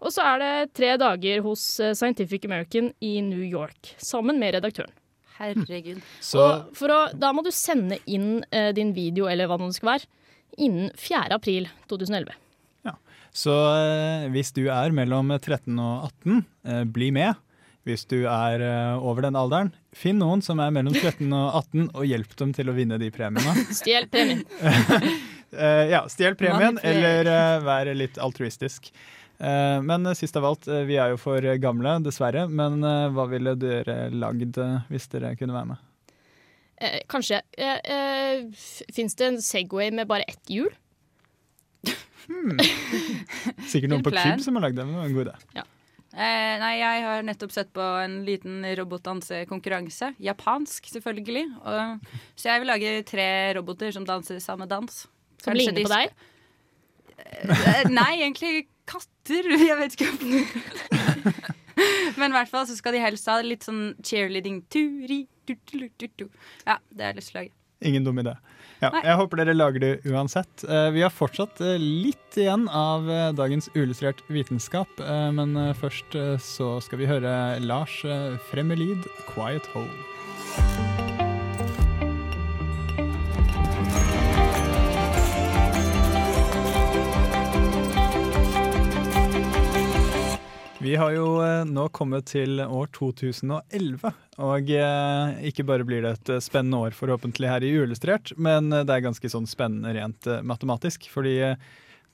Og 0.05 0.13
så 0.13 0.25
er 0.35 0.43
det 0.43 0.75
tre 0.77 0.93
dager 1.01 1.41
hos 1.47 1.65
uh, 1.81 1.95
Scientific 1.97 2.45
American 2.45 2.93
i 3.01 3.17
New 3.25 3.43
York, 3.43 3.95
sammen 3.97 4.39
med 4.39 4.59
redaktøren. 4.59 4.93
Herregud. 5.39 6.03
Så, 6.23 6.43
og 6.43 6.91
å, 6.91 6.99
da 7.19 7.33
må 7.35 7.43
du 7.43 7.51
sende 7.55 7.99
inn 8.07 8.45
eh, 8.55 8.71
din 8.77 8.93
video, 8.95 9.27
eller 9.31 9.51
hva 9.51 9.59
det 9.61 9.73
skal 9.77 9.95
være, 9.95 10.11
innen 10.63 10.93
4. 11.01 11.27
april 11.35 11.67
2011. 11.91 12.37
Ja. 12.87 12.95
Så 13.35 13.55
eh, 13.55 14.29
hvis 14.35 14.55
du 14.55 14.67
er 14.69 14.95
mellom 14.95 15.35
13 15.41 15.75
og 15.75 16.07
18, 16.13 16.45
eh, 16.69 16.85
bli 16.87 17.11
med. 17.15 17.41
Hvis 17.85 18.07
du 18.09 18.23
er 18.25 18.63
over 18.97 19.27
den 19.27 19.37
alderen, 19.37 19.75
finn 19.93 20.17
noen 20.17 20.41
som 20.41 20.57
er 20.65 20.71
mellom 20.73 20.95
13 20.97 21.27
og 21.37 21.59
18, 21.59 21.91
og 21.91 22.07
hjelp 22.09 22.31
dem 22.41 22.55
til 22.57 22.71
å 22.73 22.77
vinne 22.79 22.97
de 23.03 23.11
premiene. 23.13 23.67
Stjel 23.77 24.07
premien. 24.09 24.41
ja, 25.93 26.01
stjel 26.09 26.33
premien, 26.41 26.81
eller 26.81 27.29
vær 27.61 27.91
litt 27.93 28.17
altruistisk. 28.17 28.89
Eh, 29.39 29.81
men 29.83 30.15
sist 30.15 30.37
av 30.39 30.47
alt, 30.47 30.69
eh, 30.69 30.85
vi 30.89 30.99
er 31.01 31.15
jo 31.15 31.19
for 31.21 31.43
gamle, 31.63 31.97
dessverre. 32.05 32.47
Men 32.49 32.79
eh, 32.85 33.09
hva 33.15 33.27
ville 33.31 33.57
dere 33.59 34.09
lagd 34.15 34.61
hvis 34.91 35.11
dere 35.13 35.35
kunne 35.41 35.57
være 35.57 35.73
med? 35.75 35.91
Eh, 36.83 37.01
kanskje 37.11 37.39
eh, 37.55 37.79
eh, 37.87 38.41
Fins 38.93 39.15
det 39.15 39.29
en 39.29 39.39
Segway 39.43 39.93
med 39.95 40.09
bare 40.11 40.27
ett 40.27 40.51
hjul? 40.51 40.73
Hmm. 42.25 42.59
Sikkert 43.71 43.93
noen 43.93 44.05
på 44.05 44.15
Kub 44.15 44.43
som 44.43 44.59
har 44.59 44.67
lagd 44.67 44.79
det, 44.81 44.87
men 44.87 44.97
det 44.97 45.01
var 45.03 45.09
en 45.11 45.17
god 45.17 45.27
idé. 45.29 45.37
Ja. 45.61 45.65
Eh, 46.15 46.53
nei, 46.63 46.75
jeg 46.79 47.03
har 47.05 47.25
nettopp 47.27 47.53
sett 47.55 47.73
på 47.75 47.85
en 48.05 48.21
liten 48.27 48.63
robotdansekonkurranse. 48.79 50.13
Japansk, 50.23 50.87
selvfølgelig. 50.93 51.49
Og, 51.67 52.13
så 52.39 52.53
jeg 52.53 52.63
vil 52.63 52.71
lage 52.71 52.93
tre 53.09 53.27
roboter 53.59 53.91
som 53.95 54.07
danser 54.07 54.39
samme 54.43 54.69
dans. 54.71 55.03
Som 55.43 55.51
Kanskje 55.51 55.59
ligner 55.61 55.89
på 55.89 55.93
deg? 55.95 56.31
nei, 57.91 58.13
egentlig 58.23 58.65
katter. 58.91 59.51
Jeg 59.69 59.79
vet 59.81 59.99
ikke 59.99 60.11
om 60.13 60.19
Men 62.21 62.31
i 62.31 62.37
hvert 62.37 62.51
fall 62.53 62.69
så 62.69 62.77
skal 62.79 62.95
de 62.95 63.03
helst 63.03 63.27
ha 63.31 63.41
litt 63.43 63.67
sånn 63.67 63.97
cheerleading. 64.05 64.63
Turi, 64.71 65.25
tu, 65.49 65.57
tu, 65.67 65.89
tu, 66.07 66.29
ja, 66.63 66.79
det 66.95 67.03
er 67.03 67.11
jeg 67.11 67.19
lyst 67.19 67.33
til 67.33 67.37
å 67.37 67.41
lage. 67.43 67.55
Ingen 67.85 68.07
dum 68.07 68.21
idé. 68.23 68.37
Ja, 68.83 68.91
jeg 69.01 69.17
håper 69.19 69.41
dere 69.41 69.57
lager 69.57 69.83
det 69.83 69.93
uansett. 70.09 70.65
Eh, 70.69 70.89
vi 70.95 71.05
har 71.05 71.13
fortsatt 71.13 71.61
eh, 71.65 71.77
litt 71.81 72.39
igjen 72.39 72.67
av 72.69 73.09
eh, 73.11 73.31
dagens 73.37 73.71
uillustrert 73.75 74.23
vitenskap, 74.33 74.91
men 75.35 75.57
først 75.79 76.17
så 76.43 76.75
skal 76.85 77.01
vi 77.01 77.09
høre 77.11 77.35
Lars 77.65 78.01
Fremmelid, 78.51 79.09
'Quiet 79.29 79.73
Hole'. 79.75 80.94
Vi 90.85 90.97
har 91.01 91.15
jo 91.17 91.39
eh, 91.41 91.63
nå 91.65 91.87
kommet 91.97 92.27
til 92.29 92.59
år 92.61 92.91
2011, 92.93 94.03
og 94.45 94.69
eh, 94.69 95.47
ikke 95.49 95.65
bare 95.65 95.87
blir 95.89 96.03
det 96.05 96.11
et 96.19 96.33
eh, 96.35 96.43
spennende 96.45 96.77
år 96.85 96.93
forhåpentlig 96.93 97.49
her 97.49 97.65
i 97.65 97.71
Uillustrert, 97.73 98.35
men 98.37 98.69
det 98.69 98.93
er 98.93 99.07
ganske 99.07 99.31
sånn 99.33 99.49
spennende 99.49 99.95
rent 99.97 100.29
matematisk, 100.45 101.07
fordi 101.09 101.39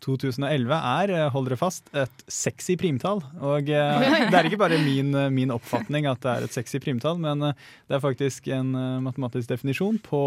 2011 0.06 0.70
er, 0.76 1.14
hold 1.34 1.50
dere 1.50 1.58
fast, 1.58 1.90
et 1.98 2.22
sexy 2.30 2.76
primtall. 2.78 3.24
Og 3.42 3.66
det 4.30 4.38
er 4.38 4.46
ikke 4.46 4.62
bare 4.62 4.78
min, 4.84 5.18
min, 5.34 5.50
oppfatning 5.50 6.06
at 6.06 6.22
det 6.22 6.36
er 6.36 6.46
et 6.46 6.54
sexy 6.54 6.78
primtall, 6.78 7.18
men 7.18 7.50
det 7.50 7.98
er 7.98 8.06
faktisk 8.06 8.46
en 8.54 8.70
matematisk 9.02 9.50
definisjon 9.50 9.98
på 10.06 10.22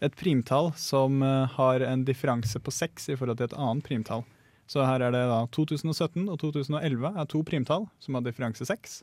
et 0.00 0.16
primtall 0.16 0.72
som 0.80 1.20
har 1.60 1.84
en 1.84 2.08
differanse 2.08 2.64
på 2.64 2.72
seks 2.72 3.12
i 3.12 3.20
forhold 3.20 3.42
til 3.42 3.52
et 3.52 3.60
annet 3.60 3.84
primtall. 3.84 4.24
Så 4.68 4.84
her 4.84 5.00
er 5.00 5.14
det 5.14 5.24
da 5.30 5.42
2017 5.54 6.26
og 6.28 6.36
2011 6.42 7.14
er 7.16 7.30
to 7.30 7.40
primtall 7.46 7.88
som 8.04 8.18
har 8.18 8.26
differanse 8.26 8.68
6. 8.68 9.00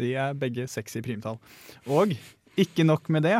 De 0.00 0.14
er 0.18 0.36
begge 0.38 0.66
sexy 0.70 1.02
primtall. 1.04 1.36
Og 1.86 2.16
ikke 2.60 2.86
nok 2.86 3.10
med 3.12 3.26
det, 3.28 3.38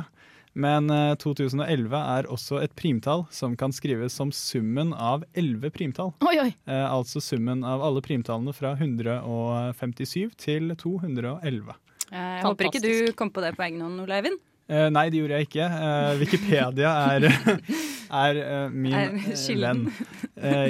men 0.54 0.92
2011 1.18 1.64
eh, 1.96 2.10
er 2.18 2.28
også 2.30 2.60
et 2.62 2.74
primtall 2.78 3.24
som 3.34 3.56
kan 3.58 3.74
skrives 3.74 4.14
som 4.14 4.30
summen 4.34 4.92
av 4.94 5.24
11 5.34 5.72
primtall. 5.74 6.12
Oi, 6.22 6.36
oi. 6.44 6.50
Eh, 6.70 6.86
altså 6.86 7.22
summen 7.24 7.64
av 7.66 7.82
alle 7.82 8.04
primtallene 8.04 8.54
fra 8.54 8.76
157 8.78 10.36
til 10.38 10.74
211. 10.78 11.74
Jeg 12.14 12.44
håper 12.44 12.68
ikke 12.68 12.84
du 12.84 13.14
kom 13.18 13.32
på 13.34 13.42
det 13.42 13.56
på 13.56 13.64
egen 13.66 13.82
hånd, 13.82 14.04
Ole 14.04 14.20
Eivind. 14.20 14.42
Eh, 14.64 14.86
nei, 14.88 15.08
det 15.12 15.20
gjorde 15.20 15.38
jeg 15.38 15.48
ikke. 15.50 15.66
Uh, 15.68 16.12
Wikipedia 16.22 16.92
er, 17.12 17.26
er 18.24 18.38
uh, 18.40 18.72
min 18.72 18.96
er 18.96 19.58
venn. 19.60 19.82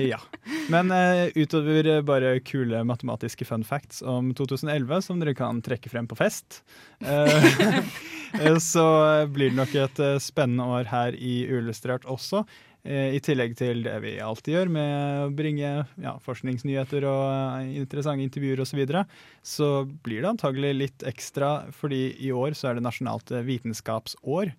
ja. 0.02 0.18
Men 0.72 0.90
utover 1.38 1.88
bare 2.06 2.34
kule 2.44 2.82
matematiske 2.86 3.46
fun 3.46 3.64
facts 3.66 4.02
om 4.02 4.32
2011, 4.36 5.06
som 5.06 5.22
dere 5.22 5.36
kan 5.38 5.62
trekke 5.64 5.92
frem 5.92 6.08
på 6.10 6.18
fest, 6.18 6.62
så 8.72 8.86
blir 9.30 9.52
det 9.52 9.58
nok 9.60 9.74
et 9.78 10.04
spennende 10.22 10.66
år 10.78 10.90
her 10.90 11.14
i 11.14 11.44
Uillustrert 11.46 12.06
også. 12.10 12.42
I 12.84 13.20
tillegg 13.24 13.54
til 13.56 13.78
det 13.86 13.94
vi 14.04 14.10
alltid 14.20 14.58
gjør 14.58 14.70
med 14.74 14.94
å 15.24 15.28
bringe 15.32 15.68
ja, 16.04 16.10
forskningsnyheter 16.20 17.06
og 17.08 17.22
uh, 17.32 17.70
interessante 17.80 18.26
intervjuer 18.26 18.60
osv., 18.60 18.74
så, 18.74 18.76
videre, 18.76 19.04
så 19.40 19.68
blir 20.04 20.20
det 20.20 20.32
antagelig 20.34 20.72
litt 20.76 21.06
ekstra, 21.08 21.70
fordi 21.72 22.10
i 22.20 22.28
år 22.36 22.52
så 22.58 22.68
er 22.68 22.76
det 22.76 22.84
nasjonalt 22.84 23.32
vitenskapsår. 23.48 24.52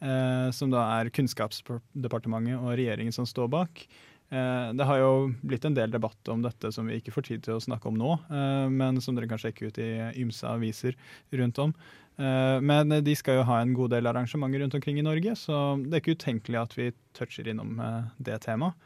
eh, 0.00 0.50
som 0.52 0.72
da 0.72 0.82
er 0.98 1.12
Kunnskapsdepartementet 1.14 2.58
og 2.58 2.76
regjeringen 2.76 3.14
som 3.14 3.28
står 3.28 3.48
bak. 3.52 3.86
Eh, 4.26 4.72
det 4.74 4.86
har 4.88 4.98
jo 4.98 5.10
blitt 5.46 5.64
en 5.68 5.76
del 5.76 5.92
debatt 5.92 6.28
om 6.32 6.42
dette 6.42 6.72
som 6.74 6.88
vi 6.88 6.98
ikke 6.98 7.14
får 7.14 7.28
tid 7.28 7.44
til 7.46 7.56
å 7.56 7.62
snakke 7.62 7.90
om 7.90 7.98
nå, 7.98 8.16
eh, 8.26 8.66
men 8.72 8.98
som 9.00 9.14
dere 9.14 9.28
kan 9.30 9.38
sjekke 9.38 9.70
ut 9.70 9.78
i 9.78 9.90
ymse 10.22 10.46
aviser 10.50 10.98
rundt 11.30 11.60
om. 11.62 11.74
Eh, 12.16 12.58
men 12.64 12.94
de 13.04 13.14
skal 13.16 13.40
jo 13.40 13.46
ha 13.48 13.58
en 13.60 13.74
god 13.76 13.92
del 13.92 14.08
arrangementer 14.08 14.62
rundt 14.62 14.76
omkring 14.78 14.98
i 15.00 15.04
Norge, 15.04 15.34
så 15.36 15.76
det 15.82 15.98
er 15.98 16.02
ikke 16.02 16.16
utenkelig 16.16 16.60
at 16.62 16.76
vi 16.78 16.88
toucher 17.16 17.48
innom 17.52 17.76
eh, 17.82 18.08
det 18.28 18.40
temaet. 18.46 18.78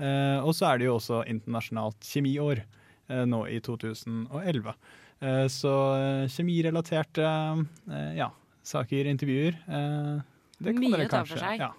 Eh, 0.00 0.38
og 0.40 0.54
så 0.56 0.70
er 0.70 0.80
det 0.80 0.88
jo 0.88 0.96
også 0.96 1.22
internasjonalt 1.28 2.00
kjemiår 2.12 2.64
nå 3.26 3.40
i 3.50 3.56
2011. 3.66 4.68
Så 5.50 5.70
kjemirelaterte 6.30 7.24
ja, 8.14 8.28
saker, 8.62 9.08
intervjuer, 9.10 9.56
det 9.58 10.76
kan 10.76 10.78
Mye 10.78 10.92
dere 10.92 11.08
kanskje 11.10 11.34
for 11.34 11.42
seg. 11.42 11.64
Ja. 11.64 11.72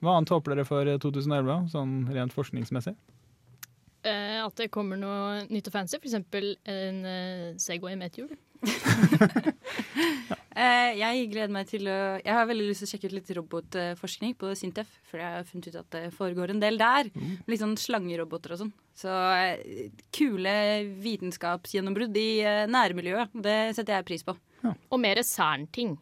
Hva 0.00 0.14
annet 0.16 0.32
håper 0.32 0.54
dere 0.54 0.64
for 0.64 0.88
2011, 1.04 1.68
sånn 1.74 1.92
rent 2.08 2.32
forskningsmessig? 2.32 2.94
Eh, 4.08 4.38
at 4.40 4.56
det 4.56 4.70
kommer 4.72 4.96
noe 4.96 5.44
nytt 5.52 5.68
og 5.68 5.76
fancy, 5.76 6.00
f.eks. 6.00 6.16
en 6.72 7.04
Segway 7.60 8.00
med 8.00 8.08
et 8.08 8.20
hjul. 8.22 8.32
Eh, 10.56 10.94
jeg 10.96 11.26
gleder 11.28 11.52
meg 11.52 11.66
til 11.68 11.84
å 11.84 12.16
Jeg 12.16 12.32
har 12.32 12.46
veldig 12.48 12.70
lyst 12.70 12.80
til 12.80 12.86
å 12.86 12.90
sjekke 12.94 13.10
ut 13.10 13.14
litt 13.18 13.30
robotforskning 13.36 14.32
på 14.40 14.54
Sintef. 14.56 14.88
For 15.04 15.20
jeg 15.20 15.34
har 15.34 15.44
funnet 15.44 15.68
ut 15.68 15.76
at 15.82 15.90
det 15.92 16.00
foregår 16.16 16.54
en 16.54 16.62
del 16.62 16.80
der. 16.80 17.10
Litt 17.44 17.60
sånn 17.60 17.76
slangeroboter 17.76 18.54
og 18.56 18.62
sånn. 18.62 18.72
Så 18.96 19.12
eh, 19.36 19.92
kule 20.16 20.56
vitenskapsgjennombrudd 21.04 22.16
i 22.16 22.30
eh, 22.40 22.64
nærmiljøet. 22.72 23.36
Det 23.36 23.58
setter 23.76 23.98
jeg 23.98 24.08
pris 24.08 24.24
på. 24.24 24.32
Og 24.64 24.98
mer 25.02 25.20
Cern-ting. 25.28 25.98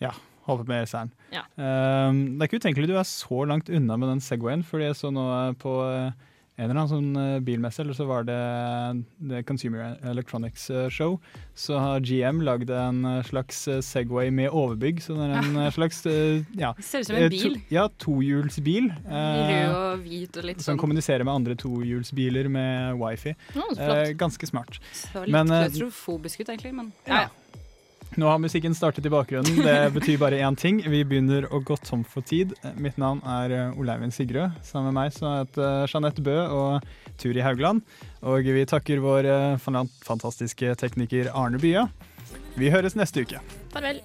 Ja, 0.00 0.14
håper 0.46 0.70
mer 0.70 0.86
Cern. 0.86 1.10
Ja. 1.34 1.42
Um, 1.58 2.38
det 2.38 2.46
er 2.46 2.48
ikke 2.48 2.62
utenkelig 2.62 2.92
du 2.92 2.96
er 2.96 3.08
så 3.08 3.42
langt 3.48 3.68
unna 3.74 3.98
med 3.98 4.14
den 4.14 4.22
Segwayen, 4.24 4.62
fordi 4.66 4.86
jeg 4.86 5.00
så 5.02 5.10
nå 5.14 5.26
på 5.60 5.74
eh, 5.88 6.28
en 6.60 6.68
eller 6.68 6.82
annen 6.82 6.90
sånn 6.90 7.16
eh, 7.16 7.38
bilmesse, 7.44 7.80
eller 7.80 7.96
så 7.96 8.04
var 8.08 8.26
det 8.28 8.36
det 9.30 9.42
Consumer 9.48 9.94
Electronics 10.10 10.66
eh, 10.70 10.88
Show, 10.92 11.16
så 11.56 11.78
har 11.80 12.04
GM 12.04 12.42
lagd 12.44 12.70
en 12.74 13.00
eh, 13.08 13.22
slags 13.24 13.62
Segway 13.86 14.28
med 14.34 14.52
overbygg. 14.52 15.00
Så 15.04 15.16
det 15.16 15.30
er 15.30 15.38
en 15.40 15.72
slags 15.78 16.02
ja, 16.04 16.74
Ser 16.84 17.04
ut 17.04 17.08
som 17.08 17.16
en 17.16 17.32
bil. 17.32 17.56
To, 17.56 17.64
ja, 17.72 17.86
tohjulsbil. 18.04 18.90
Rød 19.08 19.76
og 19.80 20.04
hvit 20.04 20.36
og 20.36 20.48
litt 20.50 20.60
som 20.60 20.74
sånn. 20.74 20.82
kommuniserer 20.84 21.24
med 21.24 21.40
andre 21.40 21.56
tohjulsbiler 21.60 22.50
med 22.52 23.00
wifi. 23.00 23.34
Eh, 23.56 24.12
ganske 24.20 24.50
smart. 24.50 24.80
Så 24.92 25.24
litt 25.24 25.32
Men, 25.36 25.48
klaustrofobisk 25.48 26.44
ut, 26.44 26.48
egentlig. 26.52 26.74
Men 26.76 26.92
ja. 27.08 27.28
Nå 28.20 28.28
har 28.28 28.38
musikken 28.38 28.74
startet 28.74 29.06
i 29.06 29.10
bakgrunnen. 29.10 29.62
Det 29.64 29.90
betyr 29.96 30.18
bare 30.20 30.36
én 30.44 30.56
ting. 30.56 30.82
Vi 30.84 31.00
begynner 31.08 31.46
å 31.48 31.62
gå 31.64 31.76
tom 31.80 32.02
for 32.04 32.20
tid. 32.26 32.52
Mitt 32.76 32.98
navn 33.00 33.22
er 33.24 33.54
eh, 33.56 33.78
Oleivind 33.80 34.12
Sigrød. 34.12 34.58
Sammen 34.66 34.90
med 34.90 34.98
meg 34.98 35.14
så 35.16 35.30
heter 35.38 35.88
Jeanette 35.88 36.20
Bø 36.26 36.36
og 36.52 36.84
Turi 37.20 37.40
Haugland. 37.40 37.80
Og 38.20 38.44
vi 38.44 38.66
takker 38.68 39.00
vår 39.00 39.24
eh, 39.24 39.56
fantastiske 40.04 40.74
tekniker 40.82 41.32
Arne 41.32 41.60
Bya. 41.62 41.86
Vi 42.60 42.68
høres 42.68 42.98
neste 42.98 43.24
uke. 43.24 43.40
Farvel. 43.72 44.04